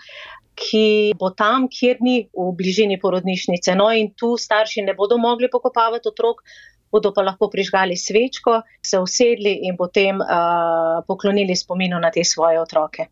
ki 0.60 1.16
bo 1.16 1.30
tam, 1.32 1.68
kjer 1.72 2.02
ni 2.04 2.28
v 2.28 2.50
bližini 2.56 3.00
porodnišnice. 3.00 3.74
No, 3.78 3.88
in 3.92 4.12
tu 4.12 4.36
starši 4.36 4.84
ne 4.84 4.94
bodo 4.94 5.16
mogli 5.18 5.48
pokopavati 5.48 6.10
otrok, 6.10 6.44
bodo 6.92 7.12
pa 7.14 7.22
lahko 7.22 7.48
prižgali 7.48 7.96
svečko, 7.96 8.60
se 8.82 8.98
usedli 8.98 9.52
in 9.68 9.76
potem 9.78 10.20
uh, 10.20 11.00
poklonili 11.06 11.56
spominu 11.56 12.00
na 12.02 12.10
te 12.10 12.24
svoje 12.24 12.60
otroke. 12.60 13.06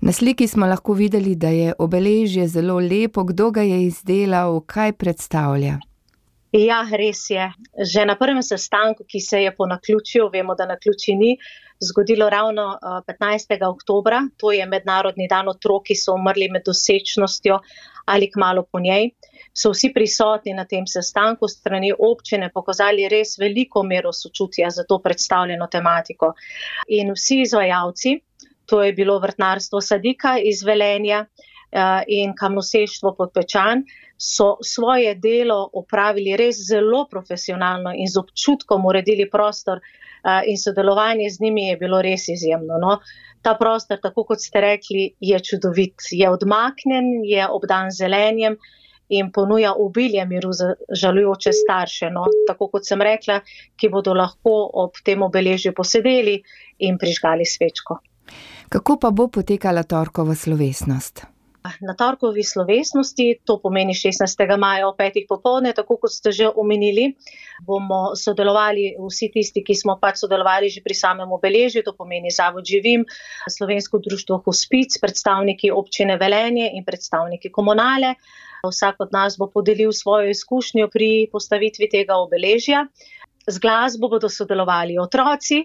Na 0.00 0.12
sliki 0.12 0.48
smo 0.48 0.66
lahko 0.66 0.92
videli, 0.92 1.34
da 1.34 1.48
je 1.48 1.74
obeležje 1.78 2.48
zelo 2.48 2.78
lepo. 2.78 3.24
Kdo 3.24 3.50
ga 3.50 3.62
je 3.62 3.84
izdelal, 3.86 4.60
kaj 4.66 4.92
predstavlja? 4.92 5.78
Ja, 6.52 6.82
res 6.82 7.30
je. 7.30 7.46
Že 7.78 8.04
na 8.10 8.16
prvem 8.18 8.42
sestanku, 8.42 9.04
ki 9.06 9.20
se 9.22 9.42
je 9.42 9.50
po 9.54 9.66
naključju, 9.70 10.30
vemo, 10.32 10.54
da 10.58 10.66
na 10.66 10.76
ključi 10.76 11.14
ni, 11.14 11.36
zgodilo 11.80 12.30
ravno 12.30 12.78
15. 13.06 13.54
Eh, 13.54 13.66
oktober, 13.66 14.14
to 14.36 14.52
je 14.52 14.66
mednarodni 14.66 15.28
dan 15.28 15.48
otrok, 15.48 15.86
ki 15.86 15.94
so 15.94 16.14
umrli 16.18 16.50
med 16.50 16.66
dosečnostjo 16.66 17.60
ali 18.06 18.30
kmalo 18.30 18.64
po 18.72 18.80
njej. 18.80 19.12
So 19.54 19.70
vsi 19.70 19.92
prisotni 19.94 20.54
na 20.54 20.64
tem 20.64 20.86
sestanku 20.86 21.48
strani 21.48 21.92
občine 21.92 22.50
pokazali 22.50 23.08
res 23.08 23.38
veliko 23.38 23.82
mero 23.82 24.12
sočutja 24.12 24.70
za 24.70 24.84
to 24.84 24.98
predstavljeno 24.98 25.66
tematiko. 25.66 26.32
In 26.88 27.12
vsi 27.14 27.40
izvajalci, 27.46 28.16
to 28.66 28.82
je 28.82 28.92
bilo 28.92 29.18
vrtnarstvo 29.18 29.80
Sadika 29.80 30.38
iz 30.38 30.62
Velenja 30.62 31.26
in 32.06 32.34
kamnoseštvo 32.34 33.14
podpečan, 33.14 33.84
so 34.18 34.56
svoje 34.60 35.14
delo 35.14 35.70
opravili 35.72 36.36
res 36.36 36.58
zelo 36.68 37.06
profesionalno 37.10 37.92
in 37.94 38.08
z 38.08 38.18
občutkom 38.20 38.84
uredili 38.86 39.30
prostor 39.30 39.80
in 40.46 40.58
sodelovanje 40.58 41.30
z 41.30 41.40
njimi 41.40 41.68
je 41.68 41.76
bilo 41.76 42.02
res 42.02 42.28
izjemno. 42.28 42.78
No. 42.78 42.98
Ta 43.42 43.54
prostor, 43.54 44.00
tako 44.02 44.24
kot 44.24 44.42
ste 44.42 44.60
rekli, 44.60 45.14
je 45.20 45.40
čudovit, 45.40 45.94
je 46.10 46.28
odmaknen, 46.30 47.24
je 47.24 47.48
obdan 47.48 47.90
zelenjem 47.90 48.58
in 49.08 49.32
ponuja 49.32 49.72
obilje 49.72 50.26
miru 50.26 50.52
za 50.52 50.74
žalujoče 50.92 51.52
starše. 51.52 52.10
No. 52.10 52.26
Tako 52.46 52.68
kot 52.68 52.86
sem 52.86 53.00
rekla, 53.00 53.40
ki 53.76 53.88
bodo 53.88 54.12
lahko 54.14 54.68
ob 54.84 55.00
tem 55.04 55.22
obeležju 55.22 55.72
posedeli 55.72 56.42
in 56.78 56.98
prižgali 56.98 57.46
svečko. 57.46 58.02
Kako 58.68 58.98
pa 59.00 59.10
bo 59.10 59.28
potekala 59.28 59.82
torkova 59.82 60.34
slovesnost? 60.34 61.24
Na 61.60 61.92
torkovi 61.92 62.40
slovesnosti, 62.40 63.44
to 63.44 63.58
pomeni 63.60 63.92
16. 63.92 64.56
maja 64.56 64.88
o 64.88 64.94
petih 64.96 65.26
popovdne, 65.28 65.74
tako 65.76 65.98
kot 66.00 66.12
ste 66.12 66.32
že 66.32 66.48
omenili, 66.48 67.12
bomo 67.68 68.16
sodelovali 68.16 68.96
vsi 68.96 69.28
tisti, 69.28 69.60
ki 69.60 69.76
smo 69.76 69.98
pač 70.00 70.22
sodelovali 70.24 70.72
že 70.72 70.80
pri 70.80 70.96
samem 70.96 71.28
obeležju, 71.28 71.84
to 71.84 71.92
pomeni 71.92 72.32
Zavod 72.32 72.64
Živim, 72.64 73.04
Slovensko 73.44 74.00
društvo 74.00 74.40
Hospic, 74.46 74.96
predstavniki 75.04 75.68
občine 75.68 76.16
Velenje 76.16 76.72
in 76.72 76.84
predstavniki 76.84 77.52
komunale. 77.52 78.16
Vsak 78.64 79.04
od 79.04 79.12
nas 79.12 79.36
bo 79.36 79.52
podelil 79.52 79.92
svojo 79.92 80.32
izkušnjo 80.32 80.88
pri 80.88 81.28
postavitvi 81.32 81.88
tega 81.92 82.16
obeležja. 82.16 82.86
Z 83.48 83.56
glasbo 83.60 84.08
bodo 84.08 84.28
sodelovali 84.28 84.96
otroci, 85.00 85.64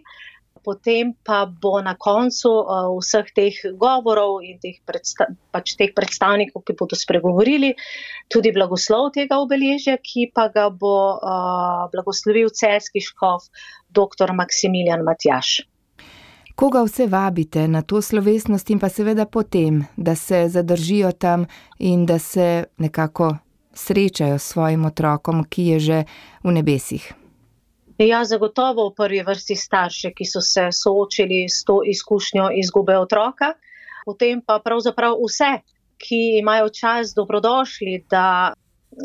potem 0.66 1.14
pa 1.24 1.46
bo 1.46 1.78
na 1.86 1.94
koncu 1.94 2.50
uh, 2.50 2.90
vseh 2.98 3.30
teh 3.38 3.60
govorov 3.78 4.42
in 4.42 4.58
teh, 4.58 4.82
predsta 4.82 5.30
pač 5.54 5.76
teh 5.78 5.94
predstavnikov, 5.94 6.66
ki 6.66 6.74
bodo 6.74 6.98
spregovorili, 6.98 7.76
tudi 8.34 8.50
blagoslov 8.56 9.14
tega 9.14 9.38
obeležja, 9.38 10.00
ki 10.02 10.32
pa 10.34 10.50
ga 10.50 10.72
bo 10.74 10.98
uh, 11.16 11.86
blagoslovil 11.94 12.50
celski 12.50 13.06
škof 13.06 13.48
dr. 13.94 14.34
Maksimilijan 14.34 15.06
Matjaš. 15.06 15.62
Koga 16.56 16.86
vse 16.88 17.08
vabite 17.08 17.68
na 17.68 17.82
to 17.82 18.02
slovesnost 18.02 18.70
in 18.70 18.80
pa 18.80 18.90
seveda 18.90 19.26
potem, 19.26 19.84
da 19.98 20.16
se 20.16 20.48
zadržijo 20.50 21.12
tam 21.12 21.46
in 21.80 22.06
da 22.06 22.20
se 22.20 22.64
nekako 22.78 23.36
srečajo 23.74 24.40
s 24.40 24.44
svojim 24.44 24.86
otrokom, 24.86 25.44
ki 25.44 25.64
je 25.64 25.80
že 25.80 26.04
v 26.44 26.52
nebesih? 26.52 27.14
Ja, 27.98 28.26
zagotovo 28.26 28.90
v 28.90 28.96
prvi 28.96 29.22
vrsti 29.24 29.56
starše, 29.56 30.12
ki 30.12 30.26
so 30.28 30.42
se 30.44 30.68
soočili 30.72 31.46
s 31.50 31.64
to 31.64 31.80
izkušnjo 31.88 32.50
izgube 32.60 32.98
otroka, 33.00 33.54
potem 34.06 34.42
pa 34.44 34.60
pravzaprav 34.60 35.16
vse, 35.24 35.62
ki 35.98 36.40
imajo 36.40 36.70
čas, 36.70 37.14
dobrodošli, 37.16 38.04
da 38.12 38.54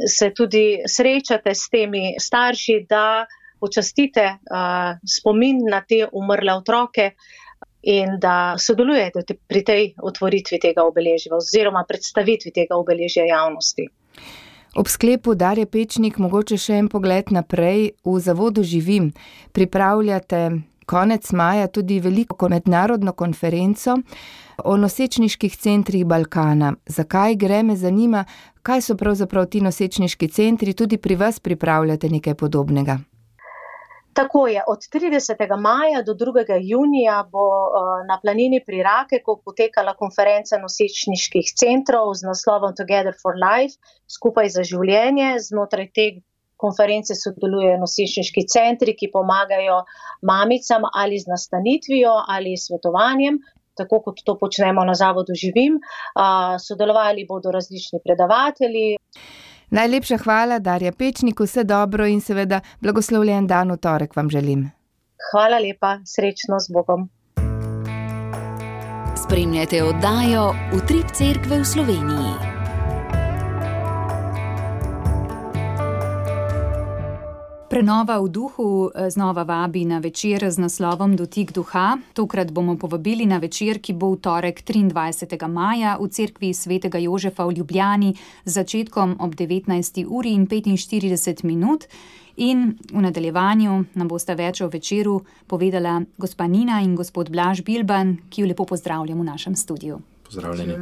se 0.07 0.33
tudi 0.35 0.83
srečate 0.87 1.55
s 1.55 1.71
temi 1.71 2.17
starši, 2.19 2.87
da 2.89 3.27
počastite 3.61 4.25
uh, 4.27 4.99
spomin 5.07 5.63
na 5.71 5.85
te 5.87 6.09
umrle 6.13 6.55
otroke 6.55 7.13
in 7.83 8.19
da 8.19 8.57
sodelujete 8.59 9.37
pri 9.49 9.63
tej 9.65 9.95
otvoritvi 10.03 10.59
tega 10.59 10.83
obeležja 10.85 11.37
oziroma 11.37 11.85
predstavitvi 11.89 12.51
tega 12.53 12.77
obeležja 12.77 13.25
javnosti. 13.29 13.87
Ob 14.77 14.89
sklepu 14.89 15.35
Darje 15.35 15.67
Pečnik 15.67 16.19
mogoče 16.23 16.55
še 16.55 16.77
en 16.79 16.89
pogled 16.89 17.33
naprej. 17.35 17.91
V 18.07 18.19
zavodu 18.23 18.63
živim. 18.63 19.11
Pripravljate 19.53 20.63
konec 20.87 21.33
maja 21.33 21.67
tudi 21.67 22.01
veliko 22.01 22.49
mednarodno 22.49 23.13
konferenco 23.13 23.97
o 24.65 24.77
nosečniških 24.77 25.57
centrih 25.57 26.07
Balkana. 26.07 26.75
Zakaj 26.87 27.35
gre, 27.35 27.63
me 27.63 27.77
zanima, 27.77 28.25
kaj 28.63 28.83
so 28.87 28.97
pravzaprav 28.97 29.47
ti 29.51 29.61
nosečniški 29.61 30.29
centri, 30.29 30.75
tudi 30.75 30.99
pri 30.99 31.17
vas 31.17 31.41
pripravljate 31.41 32.11
nekaj 32.11 32.35
podobnega. 32.35 33.01
Tako 34.13 34.47
je, 34.47 34.63
od 34.67 34.79
30. 34.79 35.61
maja 35.61 36.03
do 36.03 36.15
2. 36.15 36.59
junija 36.63 37.29
bo 37.33 37.45
uh, 37.47 38.07
na 38.09 38.19
planini 38.23 38.59
pri 38.67 38.83
Rakeku 38.83 39.37
potekala 39.45 39.95
konferenca 39.95 40.59
nosečniških 40.59 41.53
centrov 41.63 42.15
z 42.19 42.27
naslovom 42.27 42.75
Together 42.75 43.15
for 43.23 43.39
Life, 43.39 43.79
skupaj 44.17 44.51
za 44.57 44.67
življenje. 44.67 45.37
Znotraj 45.47 45.87
te 45.95 46.07
konference 46.57 47.15
sodelujejo 47.15 47.79
nosečniški 47.85 48.45
centri, 48.51 48.97
ki 48.99 49.13
pomagajo 49.15 49.85
mamicam 50.27 50.91
ali 50.93 51.19
z 51.23 51.31
nastanitvijo 51.31 52.17
ali 52.35 52.59
svetovanjem. 52.59 53.39
Tako 53.79 54.03
kot 54.05 54.25
to 54.27 54.35
počnemo 54.41 54.83
na 54.85 54.95
Zavodu 54.99 55.39
Živim, 55.43 55.79
uh, 55.79 56.59
sodelovali 56.59 57.29
bodo 57.29 57.55
različni 57.55 58.03
predavatelji. 58.05 58.89
Najlepša 59.71 60.17
hvala, 60.25 60.59
Darja 60.59 60.93
Pečnik, 60.93 61.41
vse 61.41 61.65
dobro 61.65 62.07
in 62.07 62.21
seveda 62.21 62.61
blagoslovljen 62.81 63.47
dan 63.47 63.71
v 63.71 63.77
torek 63.77 64.17
vam 64.17 64.31
želim. 64.31 64.71
Hvala 65.31 65.59
lepa, 65.59 65.99
srečno 66.05 66.59
z 66.61 66.73
Bogom. 66.75 67.09
Spremljate 69.25 69.83
oddajo 69.85 70.55
Utrip 70.75 71.13
Cerkve 71.15 71.61
v 71.61 71.65
Sloveniji. 71.65 72.50
Prenova 77.71 78.19
v 78.19 78.29
duhu 78.29 78.91
eh, 78.91 79.11
znova 79.11 79.43
vabi 79.43 79.85
na 79.85 79.99
večer 79.99 80.51
z 80.51 80.59
naslovom 80.59 81.17
Dotik 81.17 81.53
duha. 81.53 81.99
Tokrat 82.13 82.51
bomo 82.51 82.75
povabili 82.75 83.27
na 83.27 83.39
večer, 83.39 83.79
ki 83.79 83.95
bo 83.95 84.11
v 84.11 84.19
torek 84.19 84.67
23. 84.67 85.47
maja 85.47 85.95
v 85.95 86.09
cerkvi 86.11 86.51
svetega 86.51 86.99
Jožefa 86.99 87.47
v 87.47 87.63
Ljubljani 87.63 88.15
z 88.45 88.53
začetkom 88.53 89.23
ob 89.23 89.39
19. 89.39 90.03
uri 90.03 90.35
in 90.35 90.51
45 90.51 91.47
minut. 91.47 91.87
In 92.43 92.75
v 92.91 93.01
nadaljevanju 93.07 93.85
nam 93.95 94.09
bosta 94.09 94.35
več 94.35 94.67
o 94.67 94.69
večeru 94.69 95.21
povedala 95.47 96.03
gospa 96.19 96.51
Nina 96.51 96.83
in 96.83 96.99
gospod 96.99 97.31
Blaž 97.31 97.63
Bilban, 97.63 98.17
ki 98.31 98.43
jo 98.43 98.49
lepo 98.51 98.67
pozdravljam 98.67 99.21
v 99.21 99.25
našem 99.31 99.55
studiu. 99.55 100.03
Pozdravljeni. 100.27 100.75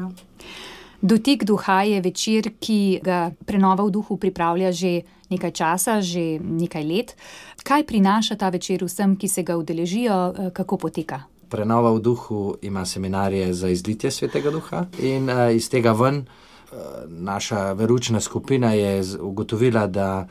Dotik 1.03 1.45
duha 1.45 1.83
je 1.83 2.01
večer, 2.01 2.51
ki 2.59 3.01
ga 3.05 3.31
prenova 3.47 3.85
v 3.85 3.93
duhu 3.93 4.17
pripravlja 4.17 4.73
že 4.73 5.03
nekaj 5.31 5.51
časa, 5.51 6.01
že 6.01 6.39
nekaj 6.39 6.85
let. 6.85 7.17
Kaj 7.63 7.85
prinaša 7.87 8.37
ta 8.37 8.49
večer 8.49 8.85
vsem, 8.85 9.17
ki 9.17 9.29
se 9.29 9.43
ga 9.43 9.57
udeležijo, 9.57 10.17
eh, 10.33 10.51
kako 10.51 10.77
poteka? 10.77 11.23
Prenova 11.49 11.93
v 11.93 12.01
duhu 12.01 12.57
ima 12.63 12.85
seminarije 12.85 13.55
za 13.55 13.69
izlitje 13.69 14.11
svetega 14.11 14.51
duha 14.51 14.85
in 15.01 15.31
uh, 15.31 15.49
iz 15.55 15.71
tega 15.71 15.93
ven 15.93 16.19
uh, 16.19 16.79
naša 17.09 17.73
veručna 17.73 18.21
skupina 18.21 18.73
je 18.73 19.03
ugotovila, 19.21 19.87
da 19.87 20.29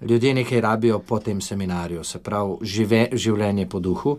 ljudje 0.00 0.34
nekaj 0.34 0.60
rabijo 0.60 0.98
po 0.98 1.18
tem 1.18 1.40
seminarju, 1.40 2.04
se 2.04 2.18
pravi 2.18 2.56
žive, 2.62 3.08
življenje 3.12 3.68
po 3.68 3.80
duhu. 3.80 4.18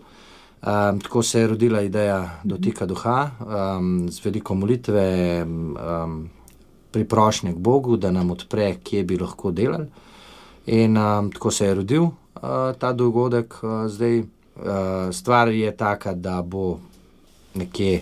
Um, 0.66 1.00
tako 1.00 1.24
se 1.24 1.40
je 1.40 1.48
rodila 1.48 1.82
ideja 1.82 2.40
dotika 2.44 2.86
duha, 2.86 3.30
um, 3.40 4.10
z 4.10 4.26
veliko 4.26 4.56
molitve, 4.56 5.46
um, 5.46 6.30
priprošnje 6.92 7.54
k 7.54 7.58
Bogu, 7.58 7.98
da 7.98 8.12
nam 8.12 8.32
odpre, 8.32 8.76
kje 8.84 9.04
bi 9.04 9.18
lahko 9.18 9.52
delali. 9.52 9.86
In 10.66 10.98
um, 10.98 11.32
tako 11.32 11.52
se 11.52 11.66
je 11.66 11.74
rodil 11.74 12.04
uh, 12.04 12.12
ta 12.78 12.94
dogodek. 12.94 13.56
Uh, 13.64 13.88
zdaj, 13.88 14.20
uh, 14.20 14.26
stvar 15.12 15.48
je 15.48 15.78
taka, 15.78 16.14
da 16.14 16.42
bo 16.42 16.80
nekje 17.54 18.02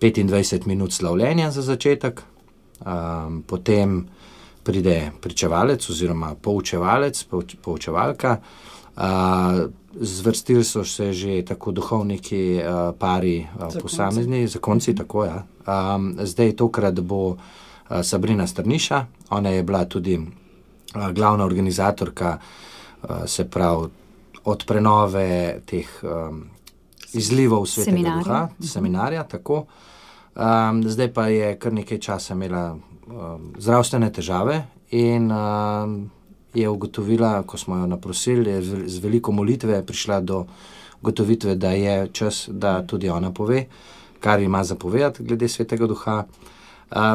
25 0.00 0.66
minut 0.66 0.92
slavljenja 0.92 1.50
za 1.50 1.62
začetek, 1.62 2.22
um, 2.86 3.42
potem 3.46 4.06
pride 4.62 5.10
pričevalec 5.20 5.90
oziroma 5.90 6.34
poučevalec, 6.34 7.22
pouč, 7.22 7.56
poučevalka. 7.62 8.40
Uh, 8.96 9.02
zvrstili 10.00 10.64
so 10.64 10.84
se 10.84 11.12
že 11.12 11.44
tako 11.44 11.70
duhovniki, 11.72 12.60
uh, 12.60 12.94
pari, 12.98 13.46
uh, 13.60 13.82
posamezni, 13.82 14.48
zakonci. 14.48 14.94
Tako, 14.94 15.24
ja. 15.24 15.44
um, 15.66 16.16
zdaj, 16.22 16.52
tokrat 16.52 17.00
bo 17.00 17.28
uh, 17.28 17.36
Sabrina 18.02 18.46
Strniša, 18.46 19.06
ona 19.30 19.48
je 19.48 19.62
bila 19.62 19.84
tudi 19.84 20.20
glavna 21.12 21.44
organizatorka, 21.44 22.38
se 23.26 23.44
pravi, 23.50 23.88
od 24.46 24.64
prenove 24.66 25.60
teh 25.66 25.88
um, 26.02 26.44
izlivov 27.12 27.66
svetega 27.66 27.96
seminarja. 27.96 28.22
duha, 28.22 28.42
uh 28.42 28.50
mhm. 28.50 28.66
seminarja. 28.66 29.24
Um, 30.36 30.82
zdaj 30.88 31.12
pa 31.12 31.26
je 31.26 31.58
kar 31.58 31.72
nekaj 31.72 31.98
časa 31.98 32.34
imela 32.34 32.76
um, 33.06 33.52
zdravstvene 33.58 34.12
težave 34.12 34.66
in 34.90 35.32
um, 35.32 36.10
je 36.54 36.68
ugotovila, 36.68 37.42
ko 37.42 37.58
smo 37.58 37.76
jo 37.76 37.86
naprosili, 37.86 38.50
je 38.50 38.88
z 38.88 38.98
veliko 38.98 39.32
molitve 39.32 39.86
prišla 39.86 40.20
do 40.20 40.46
ugotovitve, 41.00 41.54
da 41.54 41.70
je 41.70 42.08
čas, 42.12 42.48
da 42.52 42.86
tudi 42.86 43.08
ona 43.08 43.32
pove, 43.32 43.66
kar 44.20 44.40
ima 44.40 44.64
zapovedati 44.64 45.22
glede 45.22 45.48
svetega 45.48 45.86
duha. 45.86 46.24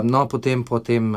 No, 0.03 0.27
potem 0.27 0.63
po 0.63 0.79
tem 0.79 1.13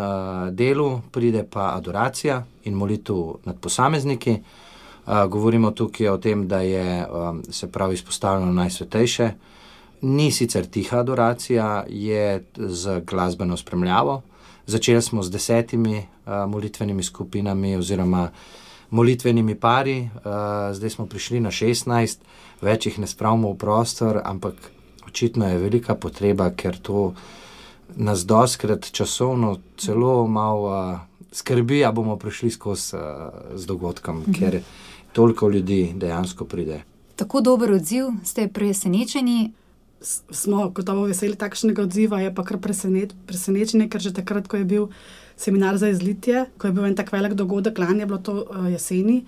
delu 0.50 1.00
pride 1.10 1.42
pa 1.50 1.72
adoracija 1.74 2.44
in 2.64 2.74
molitev 2.74 3.40
nad 3.44 3.58
posamezniki. 3.60 4.36
Govorimo 5.04 5.70
tukaj 5.70 6.08
o 6.08 6.18
tem, 6.18 6.48
da 6.48 6.60
je 6.60 7.06
se 7.50 7.70
pravi 7.72 7.94
izpostavljeno 7.94 8.52
najsvetejše. 8.52 9.30
Ni 10.02 10.30
sicer 10.30 10.66
tiha 10.66 10.98
adoracija, 10.98 11.84
je 11.88 12.44
z 12.56 13.00
glasbeno 13.06 13.56
spremljavo. 13.56 14.22
Začeli 14.66 15.02
smo 15.02 15.22
z 15.22 15.30
desetimi 15.30 16.06
molitvenimi 16.26 17.02
skupinami 17.02 17.76
oziroma 17.76 18.30
molitvenimi 18.90 19.54
pari, 19.54 20.08
zdaj 20.72 20.90
smo 20.90 21.06
prišli 21.06 21.40
na 21.40 21.50
šestnajst, 21.50 22.20
več 22.62 22.86
jih 22.86 22.98
ne 23.02 23.06
spravimo 23.06 23.50
v 23.52 23.58
prostor, 23.58 24.20
ampak 24.24 24.54
očitno 25.08 25.48
je 25.48 25.58
velika 25.58 25.94
potreba, 25.94 26.50
ker 26.50 26.78
to 26.78 27.12
nas 27.96 28.26
doskrat 28.26 28.90
časovno 28.92 29.59
celo 29.76 30.26
malo 30.26 30.92
uh, 30.92 30.98
skrbi, 31.33 31.80
da 31.80 31.92
bomo 31.92 32.16
prišli 32.16 32.50
skozi 32.50 32.96
uh, 32.96 33.02
z 33.54 33.66
dogodkom, 33.66 34.20
mhm. 34.20 34.33
ker 34.33 34.61
toliko 35.12 35.48
ljudi 35.48 35.92
dejansko 35.96 36.44
pride. 36.44 36.83
Tako 37.16 37.40
dober 37.40 37.72
odziv, 37.72 38.04
ste 38.24 38.48
presenečeni. 38.48 39.52
Smo 40.30 40.68
gotovo 40.68 41.07
veseli 41.09 41.37
takšnega 41.37 41.83
odziva, 41.83 42.20
je 42.20 42.35
pa 42.35 42.42
kar 42.44 42.59
presenet, 42.61 43.14
presenečenje, 43.26 43.88
ker 43.88 44.02
že 44.02 44.12
takrat, 44.12 44.48
ko 44.48 44.59
je 44.61 44.64
bil 44.64 44.88
seminar 45.37 45.78
za 45.80 45.88
izlitje, 45.88 46.44
ko 46.59 46.68
je 46.68 46.72
bil 46.72 46.85
en 46.85 46.96
tak 46.98 47.12
velik 47.12 47.33
dogodek, 47.33 47.78
lani 47.78 48.04
je 48.04 48.07
bilo 48.07 48.18
to 48.18 48.35
uh, 48.42 48.68
jeseni, 48.72 49.24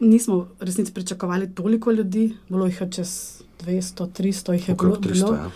nismo 0.00 0.48
resnici 0.60 0.92
pričakovali 0.92 1.54
toliko 1.54 1.92
ljudi, 1.92 2.34
bilo 2.48 2.66
jih 2.66 2.80
je 2.80 2.90
čez 2.90 3.42
200, 3.64 4.08
300, 4.18 4.52
jih 4.52 4.68
je 4.68 4.74
Okrog 4.74 5.00
bilo. 5.00 5.14
300, 5.14 5.34
ja. 5.34 5.50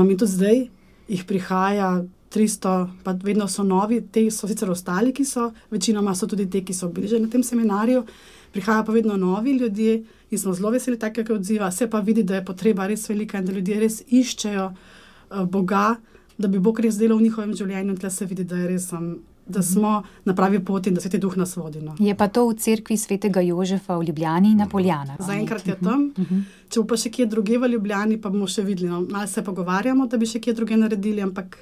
um, 0.00 0.10
in 0.10 0.18
tudi 0.18 0.32
zdaj, 0.32 0.66
jih 1.10 1.24
prihaja 1.26 1.90
300, 2.30 2.88
pa 3.02 3.14
vedno 3.22 3.48
so 3.50 3.64
novi, 3.66 4.00
te 4.12 4.22
so 4.30 4.46
sicer 4.48 4.70
ostali, 4.70 5.12
ki 5.12 5.24
so, 5.26 5.48
večinoma 5.70 6.14
so 6.14 6.28
tudi 6.30 6.46
te, 6.50 6.62
ki 6.62 6.74
so 6.74 6.88
bili 6.88 7.08
že 7.10 7.18
na 7.18 7.28
tem 7.28 7.42
seminarju, 7.42 8.04
prihajajo 8.54 8.84
pa 8.86 8.92
vedno 8.92 9.16
novi 9.16 9.56
ljudje 9.58 10.02
in 10.30 10.38
smo 10.38 10.54
zelo 10.54 10.70
veseli 10.70 10.98
takega 10.98 11.34
odziva. 11.34 11.70
Se 11.70 11.90
pa 11.90 12.00
vidi, 12.00 12.22
da 12.22 12.38
je 12.38 12.44
potreba 12.44 12.86
res 12.86 13.08
velika 13.08 13.38
in 13.38 13.46
da 13.46 13.52
ljudje 13.52 13.80
res 13.80 14.02
iščejo 14.06 14.68
uh, 14.70 15.42
Boga, 15.50 15.96
da 16.38 16.48
bi 16.48 16.58
Bog 16.58 16.80
res 16.80 16.98
delal 16.98 17.18
v 17.18 17.26
njihovem 17.26 17.54
življenju 17.54 17.90
in 17.90 17.98
tle 17.98 18.10
se 18.10 18.26
vidi, 18.26 18.44
da 18.44 18.62
je 18.62 18.68
res. 18.68 18.92
Um, 18.92 19.18
Da 19.46 19.62
smo 19.62 20.02
na 20.24 20.34
pravi 20.34 20.64
poti 20.64 20.88
in 20.88 20.94
da 20.94 21.00
se 21.00 21.10
ti 21.10 21.18
duh 21.18 21.36
nas 21.36 21.56
vodi. 21.56 21.80
No. 21.80 21.94
Je 21.98 22.14
pa 22.14 22.28
to 22.28 22.48
v 22.48 22.54
cerkvi 22.54 22.96
svetega 22.96 23.40
Jožefa 23.40 23.96
v 23.98 24.04
Ljubljani 24.04 24.54
na 24.54 24.68
Poljanah. 24.68 25.16
Zaenkrat 25.18 25.66
je 25.66 25.76
tam. 25.80 26.12
Uh 26.16 26.24
-huh. 26.24 26.42
Če 26.68 26.80
bo 26.80 26.86
pa 26.86 26.96
še 26.96 27.10
kje 27.10 27.26
druge 27.26 27.58
v 27.58 27.68
Ljubljani, 27.68 28.20
pa 28.20 28.30
bomo 28.30 28.46
še 28.46 28.62
videli. 28.62 28.88
No. 28.90 29.00
Malo 29.00 29.26
se 29.26 29.44
pogovarjamo, 29.44 30.06
da 30.06 30.16
bi 30.16 30.26
še 30.26 30.40
kje 30.40 30.52
druge 30.52 30.76
naredili, 30.76 31.22
ampak 31.22 31.58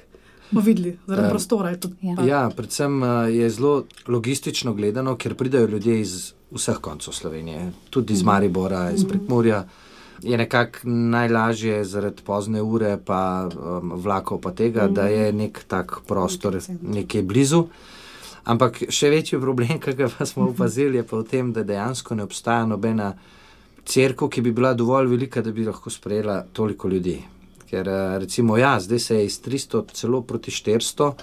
bomo 0.51 0.65
videli, 0.65 0.97
zaradi 1.07 1.25
uh, 1.25 1.31
prostora. 1.31 1.75
Ja. 2.01 2.25
ja, 2.25 2.49
predvsem 2.49 3.01
uh, 3.01 3.35
je 3.35 3.49
zelo 3.49 3.83
logistično 4.07 4.73
gledano, 4.73 5.15
ker 5.15 5.35
pridajo 5.35 5.67
ljudje 5.67 6.01
iz 6.01 6.33
vseh 6.51 6.77
koncev 6.77 7.13
Slovenije, 7.13 7.71
tudi 7.89 8.13
iz 8.13 8.19
mhm. 8.19 8.25
Maribora, 8.25 8.91
iz 8.91 9.03
mhm. 9.03 9.09
Prekmorja. 9.09 9.63
Je 10.23 10.37
nekako 10.37 10.79
najlažje 10.89 11.83
zaradi 11.85 12.23
pozne 12.25 12.61
ure, 12.61 12.97
pa 13.05 13.47
um, 13.47 13.93
vlakov, 13.95 14.41
pa 14.41 14.51
tega, 14.51 14.87
mm. 14.87 14.93
da 14.93 15.07
je 15.07 15.33
nek 15.33 15.63
tak 15.67 15.99
prostor 16.07 16.59
nekje 16.81 17.23
blizu. 17.23 17.65
Ampak 18.49 18.83
še 18.89 19.09
večji 19.13 19.39
problem, 19.39 19.79
ki 19.83 19.95
ga 19.97 20.09
smo 20.25 20.49
opazili, 20.51 20.99
je 20.99 21.07
pa 21.07 21.19
v 21.19 21.27
tem, 21.29 21.51
da 21.53 21.63
dejansko 21.63 22.15
ne 22.15 22.25
obstaja 22.27 22.65
nobena 22.65 23.13
crkva, 23.85 24.29
ki 24.29 24.41
bi 24.45 24.55
bila 24.55 24.73
dovolj 24.73 25.11
velika, 25.11 25.41
da 25.41 25.51
bi 25.51 25.67
lahko 25.67 25.89
sprejela 25.89 26.41
toliko 26.53 26.89
ljudi. 26.89 27.19
Ker 27.69 27.87
uh, 27.87 28.17
recimo, 28.21 28.57
ja, 28.57 28.79
zdaj 28.79 28.99
se 28.99 29.21
je 29.21 29.29
iz 29.29 29.39
300 29.45 29.85
celo 29.93 30.21
proti 30.21 30.51
400 30.51 31.13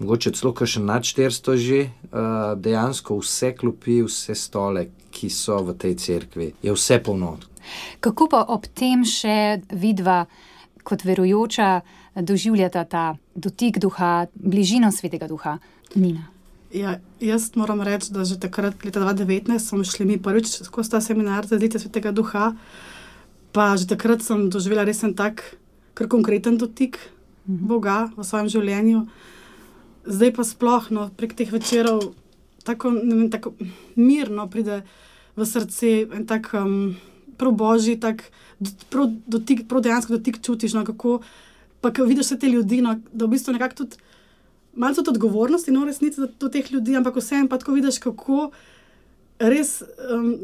mogoče 0.00 0.32
celo 0.32 0.54
še 0.66 0.80
nad 0.80 1.04
400 1.04 1.56
že, 1.60 1.80
uh, 1.84 2.56
dejansko 2.56 3.18
vse 3.20 3.52
klopi, 3.56 4.00
vse 4.06 4.34
stole, 4.34 4.88
ki 5.10 5.28
so 5.28 5.58
v 5.66 5.76
tej 5.76 5.96
cerkvi, 6.00 6.52
je 6.62 6.72
vse 6.72 7.00
polno. 7.04 7.36
Kako 8.00 8.28
pa 8.32 8.42
ob 8.48 8.66
tem 8.74 9.04
še 9.06 9.60
vidva, 9.70 10.24
kot 10.86 11.04
verujoča, 11.04 11.80
doživljata 12.16 12.84
ta 12.84 13.04
dotik 13.34 13.78
duha, 13.82 14.26
bližino 14.34 14.90
svetega 14.92 15.28
duha, 15.30 15.58
Nina? 15.94 16.28
Ja, 16.70 17.00
jaz 17.18 17.50
moram 17.58 17.82
reči, 17.82 18.12
da 18.14 18.24
že 18.24 18.38
takrat, 18.38 18.84
leta 18.86 19.02
2019, 19.02 19.58
smo 19.58 19.82
šli 19.84 20.06
mi 20.06 20.20
prvič 20.22 20.62
skozi 20.62 20.94
ta 20.94 21.00
seminar 21.02 21.46
za 21.46 21.58
zlite 21.58 21.82
svetega 21.82 22.12
duha. 22.14 22.54
Pa 23.50 23.74
že 23.74 23.90
takrat 23.90 24.22
sem 24.22 24.46
doživela 24.46 24.86
res 24.86 25.02
en 25.02 25.16
tak, 25.18 25.42
kar 25.98 26.06
konkreten 26.06 26.56
dotik 26.58 27.00
mhm. 27.48 27.66
Boga 27.66 28.06
v 28.14 28.22
svojem 28.22 28.48
življenju 28.48 29.06
zdaj 30.04 30.32
pa 30.34 30.44
sploh 30.44 30.90
no, 30.90 31.08
prek 31.16 31.34
teh 31.36 31.50
večerov 31.52 32.12
tako, 32.64 32.92
vem, 32.94 33.28
tako 33.32 33.54
mirno 33.96 34.48
pride 34.50 34.82
v 35.36 35.46
srce 35.46 36.10
en 36.10 36.26
tak 36.28 36.52
um, 36.56 36.96
probožji, 37.40 37.96
tak 38.00 38.26
prav, 38.92 39.08
dotik, 39.26 39.64
prav 39.68 39.84
dejansko 39.86 40.18
dotik 40.18 40.40
čutiš. 40.44 40.76
No, 40.76 40.84
kako, 40.84 41.20
pa 41.80 41.92
ko 41.94 42.04
vidiš 42.08 42.30
vse 42.30 42.38
te 42.38 42.50
ljudi, 42.52 42.82
no, 42.84 42.98
da 43.12 43.26
v 43.26 43.36
bistvu 43.36 43.56
nekako 43.56 43.82
tudi. 43.82 44.00
Malo 44.80 44.94
to 44.94 45.10
odgovornosti, 45.10 45.72
no, 45.74 45.82
resnici 45.84 46.22
do 46.40 46.48
teh 46.48 46.68
ljudi, 46.72 46.94
ampak 46.96 47.16
vseeno 47.18 47.48
pa 47.50 47.58
tako 47.58 47.74
vidiš, 47.74 47.98
kako 47.98 48.50
res 49.40 49.80
um, 49.82 50.34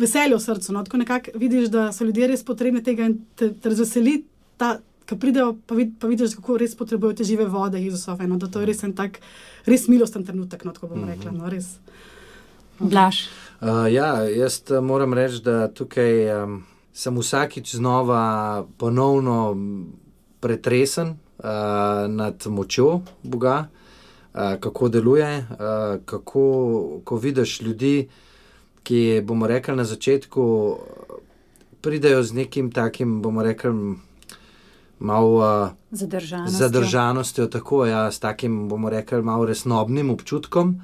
veselijo 0.00 0.38
srcu. 0.38 0.74
No, 0.74 0.82
tako 0.84 1.00
nekako 1.00 1.38
vidiš, 1.38 1.70
da 1.72 1.92
so 1.92 2.04
ljudje 2.04 2.28
res 2.28 2.44
potrebni 2.44 2.82
tega 2.84 3.06
in 3.08 3.20
te, 3.38 3.52
te 3.54 3.72
razveseli 3.72 4.18
ta, 4.60 4.76
ki 5.04 5.18
pridejo, 5.20 5.54
pa, 5.66 5.76
vid, 5.78 5.94
pa 6.00 6.10
vidiš, 6.10 6.36
kako 6.40 6.58
res 6.60 6.74
potrebujejo 6.76 7.20
te 7.20 7.28
žive 7.28 7.46
vode, 7.48 7.80
Jezusove. 7.80 8.28
No, 8.28 8.38
da 8.40 8.50
to 8.50 8.62
je 8.62 8.68
res 8.68 8.82
en 8.84 8.92
tak, 8.96 9.20
res 9.68 9.86
milosten 9.88 10.24
trenutek, 10.26 10.64
no, 10.66 10.74
tako 10.76 10.92
bom 10.92 11.06
rekla. 11.08 11.32
No, 11.32 11.48
res. 11.52 11.76
Blaž. 12.80 13.26
Uh, 13.64 13.92
ja, 13.92 14.22
jaz 14.28 14.62
uh, 14.70 14.84
moram 14.84 15.14
reči, 15.14 15.40
da 15.40 15.68
tukaj 15.72 16.42
um, 16.42 16.58
sem 16.92 17.16
vsakič 17.16 17.74
znova 17.74 18.66
ponovno 18.76 19.56
pretresen 20.40 21.08
uh, 21.08 21.46
nad 22.08 22.44
močjo 22.46 23.00
Boga, 23.22 23.68
uh, 24.34 24.60
kako 24.60 24.88
deluje, 24.88 25.38
uh, 25.38 26.04
kako 26.04 26.44
ko 27.04 27.16
vidiš 27.16 27.60
ljudi, 27.60 28.08
ki 28.82 29.22
bomo 29.24 29.46
rekli 29.46 29.76
na 29.76 29.84
začetku, 29.84 30.76
pridejo 31.80 32.22
z 32.22 32.32
nekim 32.32 32.70
takim, 32.70 33.22
bomo 33.22 33.42
rekli, 33.42 33.96
malo 34.98 35.36
uh, 35.40 35.70
zadržanostjo. 35.90 36.58
zadržanostjo, 36.58 37.46
tako 37.46 37.86
ja, 37.86 38.10
s 38.12 38.20
takim, 38.20 38.68
bomo 38.68 38.90
rekli, 38.90 39.22
malo 39.22 39.46
resnobnim 39.46 40.10
občutkom. 40.10 40.82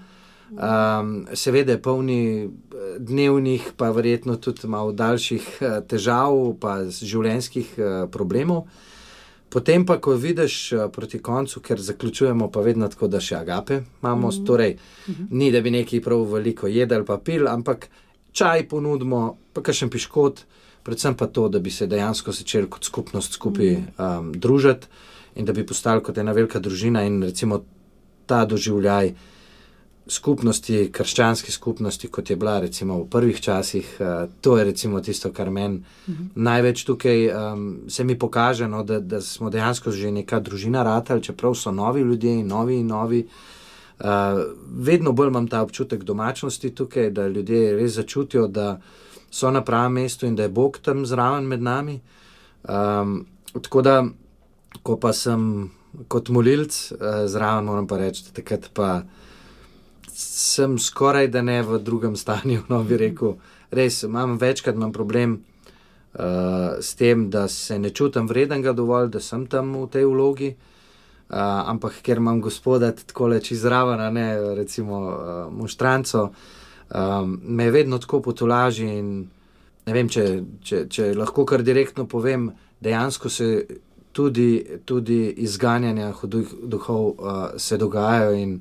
Um, 0.50 1.26
seveda 1.34 1.72
je 1.72 1.82
polni 1.82 2.50
dnevnih, 2.98 3.72
pa 3.76 3.90
verjetno 3.94 4.36
tudi 4.36 4.66
malo 4.66 4.92
daljših 4.92 5.50
težav, 5.88 6.38
pa 6.60 6.80
življenjskih 6.90 7.74
uh, 7.78 7.90
problemov. 8.10 8.66
Potem 9.50 9.82
pa, 9.86 9.96
ko 9.98 10.14
vidiš 10.14 10.56
proti 10.94 11.18
koncu, 11.18 11.60
ker 11.60 11.80
zaključujemo, 11.82 12.50
pa 12.54 12.62
vedno 12.62 12.88
tako, 12.88 13.08
da 13.10 13.20
še 13.20 13.36
agape 13.36 13.80
imamo, 14.02 14.28
mm 14.28 14.30
-hmm. 14.30 14.46
torej 14.46 14.72
mm 14.74 15.12
-hmm. 15.12 15.26
ni 15.30 15.50
da 15.52 15.60
bi 15.60 15.70
nekaj 15.70 16.00
prav 16.00 16.22
veliko 16.32 16.66
jedel, 16.66 17.04
pa 17.04 17.18
pil, 17.18 17.48
ampak 17.48 17.88
čaj 18.32 18.68
ponudimo, 18.68 19.38
pa 19.52 19.72
še 19.72 19.84
en 19.84 19.90
piškot. 19.90 20.44
Predvsem 20.82 21.14
pa 21.14 21.26
to, 21.26 21.48
da 21.48 21.58
bi 21.58 21.70
se 21.70 21.86
dejansko 21.86 22.32
začeli 22.32 22.66
kot 22.70 22.84
skupnost 22.84 23.32
skupaj 23.32 23.76
um, 23.76 24.32
družiti 24.32 24.86
in 25.36 25.44
da 25.44 25.52
bi 25.52 25.66
postali 25.66 26.02
kot 26.02 26.18
ena 26.18 26.32
velika 26.32 26.58
družina 26.58 27.02
in 27.04 27.22
recimo 27.22 27.60
ta 28.26 28.44
doživljaj 28.44 29.12
skupnosti, 30.10 30.88
krščanske 30.92 31.52
skupnosti, 31.52 32.08
kot 32.08 32.30
je 32.30 32.36
bila 32.36 32.58
recimo 32.60 32.98
v 32.98 33.06
prvih 33.10 33.40
časih, 33.40 33.92
uh, 34.00 34.30
to 34.40 34.56
je 34.58 34.64
recimo 34.64 35.00
tisto, 35.00 35.32
kar 35.32 35.50
meni 35.50 35.76
uh 35.76 36.08
mhm. 36.08 36.22
-huh. 36.22 36.28
največ 36.34 36.84
tukaj 36.84 37.28
um, 37.28 37.78
se 37.88 38.04
mi 38.04 38.18
pokaže, 38.18 38.68
no, 38.68 38.82
da, 38.82 39.00
da 39.00 39.20
smo 39.20 39.50
dejansko 39.50 39.90
že 39.90 40.10
neka 40.10 40.40
družina 40.40 40.82
ratali, 40.82 41.22
čeprav 41.22 41.54
so 41.54 41.70
novi 41.70 42.00
ljudje 42.00 42.32
in 42.40 42.46
novi 42.46 42.80
in 42.80 42.86
novi. 42.86 43.28
Uh, 44.00 44.06
vedno 44.76 45.12
bolj 45.12 45.28
imam 45.28 45.48
ta 45.48 45.62
občutek 45.62 46.04
domačnosti 46.04 46.74
tukaj, 46.74 47.10
da 47.10 47.28
ljudje 47.28 47.76
res 47.76 47.92
začutijo, 47.92 48.46
da 48.48 48.80
so 49.30 49.50
na 49.50 49.64
pravem 49.64 49.92
mestu 49.92 50.26
in 50.26 50.36
da 50.36 50.42
je 50.42 50.48
Bog 50.48 50.78
tam 50.78 51.06
zraven 51.06 51.44
med 51.44 51.62
nami. 51.62 52.00
Um, 52.68 53.26
tako 53.52 53.82
da, 53.82 54.04
ko 54.82 54.96
pa 54.96 55.12
sem 55.12 55.70
kot 56.08 56.28
molilc 56.28 56.92
uh, 56.92 56.98
zraven, 57.26 57.64
moram 57.64 57.86
pa 57.86 57.96
reči, 57.96 58.24
da 58.24 58.30
takrat 58.42 58.70
pa 58.74 59.02
sem 60.14 60.78
skoraj 60.78 61.28
da 61.28 61.42
ne 61.42 61.62
v 61.62 61.78
drugem 61.78 62.16
stanju. 62.16 62.62
No, 62.72 62.82
bi 62.84 62.96
rekel, 62.96 63.36
res 63.70 64.02
imam 64.02 64.38
večkrat 64.38 64.74
imam 64.74 64.92
problem. 64.92 65.40
Uh, 66.10 66.80
s 66.80 66.94
tem, 66.98 67.28
da 67.30 67.48
se 67.48 67.78
ne 67.78 67.90
čutim 67.90 68.26
vrednega 68.26 68.72
dovolj, 68.72 69.12
da 69.14 69.20
sem 69.22 69.44
tam 69.46 69.76
v 69.78 69.84
tej 69.86 70.08
vlogi, 70.10 70.48
uh, 70.50 71.36
ampak 71.70 72.00
ker 72.02 72.18
imam 72.18 72.40
gospoda 72.42 72.90
tako 72.90 73.28
leč 73.30 73.52
izraven, 73.54 74.02
ne 74.14 74.54
recimo 74.58 74.98
uh, 75.06 75.52
muštranco, 75.54 76.22
uh, 76.24 76.60
um, 76.94 77.40
me 77.42 77.70
vedno 77.70 77.98
tako 77.98 78.20
potolaži. 78.22 78.86
Ne 79.86 79.92
vem, 79.92 80.08
če, 80.08 80.24
če, 80.62 80.84
če 80.90 81.12
lahko 81.16 81.44
kar 81.48 81.62
direktno 81.66 82.06
povem, 82.08 82.50
dejansko 82.80 83.30
se 83.32 83.48
tudi, 84.12 84.60
tudi 84.84 85.22
izganjanja 85.44 86.12
hudih 86.20 86.52
duhov 86.62 87.06
uh, 87.06 87.40
se 87.56 87.78
dogajajo. 87.78 88.34
In 88.36 88.60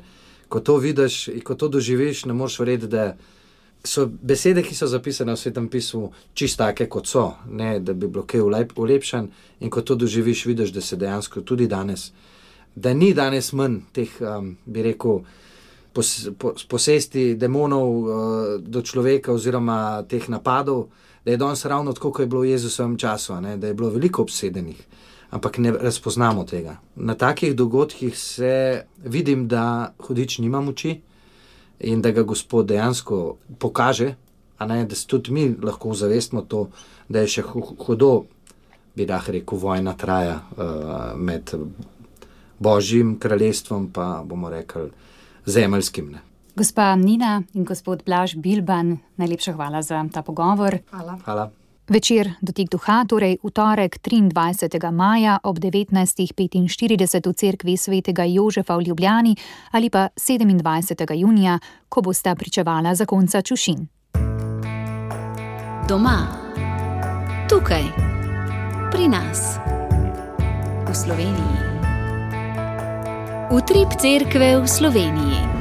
ko 0.50 0.60
to 0.60 0.78
vidiš 0.78 1.28
in 1.28 1.42
ko 1.42 1.56
to 1.56 1.68
doživiš, 1.68 2.26
ne 2.26 2.34
moreš 2.34 2.60
verjeti, 2.60 2.88
da 2.88 3.16
so 3.84 4.06
besede, 4.06 4.64
ki 4.64 4.76
so 4.76 4.88
zapisane 4.88 5.34
v 5.34 5.40
svetem 5.40 5.70
pismu, 5.72 6.12
čist 6.34 6.60
take, 6.60 6.90
kot 6.90 7.08
so, 7.08 7.32
ne 7.48 7.80
da 7.80 7.94
bi 7.94 8.08
bilo 8.08 8.26
kaj 8.28 8.42
ulepšan. 8.76 9.30
In 9.60 9.70
ko 9.70 9.82
to 9.82 9.96
doživiš, 9.96 10.46
vidiš, 10.46 10.74
da 10.76 10.82
se 10.82 10.96
dejansko 10.96 11.42
tudi 11.42 11.68
danes, 11.68 12.12
da 12.76 12.94
ni 12.94 13.14
danes 13.14 13.54
manj 13.54 13.80
teh, 13.94 14.10
um, 14.22 14.56
bi 14.66 14.84
rekel, 14.84 15.22
pos, 15.94 16.30
pos, 16.38 16.66
posesti 16.68 17.36
demonov 17.36 17.88
uh, 17.90 18.14
do 18.60 18.82
človeka, 18.82 19.34
oziroma 19.34 20.04
teh 20.10 20.30
napadov, 20.30 20.90
da 21.26 21.32
je 21.32 21.38
danes 21.38 21.66
ravno 21.66 21.94
tako, 21.94 22.12
kot 22.12 22.24
je 22.24 22.28
bilo 22.28 22.42
v 22.42 22.54
Jezusovem 22.54 22.98
času, 22.98 23.42
ne? 23.42 23.58
da 23.58 23.68
je 23.68 23.74
bilo 23.74 23.90
veliko 23.90 24.22
obsedenih, 24.22 24.80
ampak 25.30 25.58
ne 25.58 25.72
razpoznamo 25.72 26.44
tega. 26.44 26.78
Na 26.96 27.16
takih 27.16 27.56
dogodkih 27.56 28.18
se 28.18 28.84
vidim, 29.04 29.48
da 29.48 29.94
hudič 30.00 30.40
nima 30.40 30.62
moči 30.62 31.02
in 31.80 32.02
da 32.02 32.12
ga 32.12 32.24
Gospod 32.24 32.66
dejansko 32.66 33.38
pokaže, 33.60 34.16
ne, 34.60 34.86
da 34.86 34.96
se 34.96 35.08
tudi 35.08 35.32
mi 35.32 35.56
lahko 35.64 35.94
zavestimo 35.94 36.42
to, 36.42 36.68
da 37.10 37.20
je 37.20 37.28
še 37.28 37.44
hudo, 37.86 38.26
bi 38.96 39.06
lahko 39.06 39.32
rekel, 39.32 39.58
vojna 39.58 39.94
traja 39.94 40.40
uh, 40.40 41.16
med 41.16 41.54
Božjim 42.60 43.16
kraljestvom, 43.20 43.88
pa 43.94 44.24
bomo 44.26 44.50
rekli 44.50 44.90
zemeljskim. 45.46 46.12
Ne. 46.12 46.26
Gospa 46.56 46.96
Nina 46.96 47.44
in 47.54 47.64
gospod 47.64 48.04
Blaž 48.06 48.36
Bilban, 48.36 48.98
najlepša 49.16 49.54
hvala 49.54 49.82
za 49.82 50.04
ta 50.12 50.22
pogovor. 50.22 50.82
Hvala. 50.92 51.20
hvala. 51.24 51.50
Večer 51.90 52.38
dotik 52.42 52.70
duha, 52.70 53.02
torej 53.10 53.42
v 53.42 53.50
torek 53.50 53.98
23. 53.98 54.78
maja 54.94 55.42
ob 55.42 55.58
19.45 55.58 56.38
v 57.26 57.34
cerkvi 57.34 57.74
svetega 57.74 58.30
Jožefa 58.30 58.78
v 58.78 58.94
Ljubljani 58.94 59.34
ali 59.74 59.90
pa 59.90 60.14
27. 60.14 61.18
junija, 61.18 61.58
ko 61.90 62.02
bosta 62.02 62.36
pričevala 62.36 62.94
zakonca 62.94 63.42
Čušin. 63.42 63.90
Doma, 65.90 66.30
tukaj, 67.50 67.86
pri 68.94 69.10
nas, 69.10 69.58
v 70.86 70.94
Sloveniji. 70.94 71.58
Utrip 73.50 73.98
cerkve 73.98 74.62
v 74.62 74.66
Sloveniji. 74.70 75.59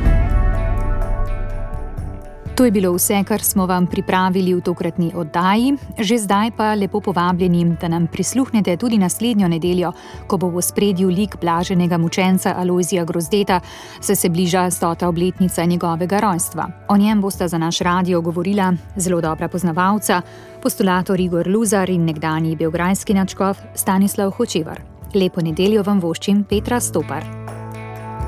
To 2.59 2.65
je 2.65 2.71
bilo 2.71 2.91
vse, 2.93 3.23
kar 3.25 3.43
smo 3.43 3.67
vam 3.67 3.87
pripravili 3.87 4.55
v 4.55 4.61
tokratni 4.61 5.13
oddaji. 5.15 5.77
Že 5.99 6.19
zdaj 6.19 6.51
pa 6.59 6.75
lepo 6.75 7.01
povabljeni, 7.01 7.77
da 7.81 7.89
nam 7.89 8.07
prisluhnete 8.07 8.77
tudi 8.77 8.99
naslednjo 8.99 9.49
nedeljo, 9.49 9.93
ko 10.27 10.37
bo 10.37 10.51
v 10.51 10.63
spredju 10.63 11.09
lik 11.09 11.37
blaženega 11.41 11.99
mučenca 11.99 12.55
Alojzija 12.59 13.05
Grozdeta, 13.05 13.61
saj 14.01 14.17
se 14.17 14.29
bliža 14.29 14.71
stota 14.71 15.09
obletnica 15.09 15.65
njegovega 15.65 16.21
rojstva. 16.21 16.67
O 16.89 16.97
njem 16.97 17.21
bosta 17.21 17.49
za 17.49 17.59
naš 17.59 17.79
radio 17.79 18.21
govorila 18.21 18.73
zelo 18.97 19.21
dobra 19.21 19.49
poznavalca, 19.49 20.23
postulator 20.63 21.21
Igor 21.21 21.47
Luzar 21.47 21.91
in 21.91 22.05
nekdani 22.05 22.57
belgrajski 22.57 23.15
načkov 23.15 23.55
Stanislav 23.75 24.31
Hočevar. 24.31 24.83
Lepo 25.15 25.41
nedeljo 25.41 25.83
vam 25.83 26.01
voščim 26.01 26.43
Petra 26.45 26.81
Stopar. 26.81 27.25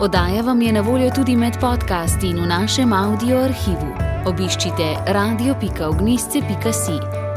Oddaja 0.00 0.42
vam 0.42 0.62
je 0.62 0.72
na 0.72 0.80
voljo 0.80 1.10
tudi 1.10 1.36
med 1.36 1.58
podcasti 1.60 2.30
in 2.30 2.38
v 2.40 2.46
našem 2.46 2.92
audio 2.92 3.42
arhivu. 3.42 4.09
Obiščite 4.28 4.92
radio.ognisce.si. 5.16 7.29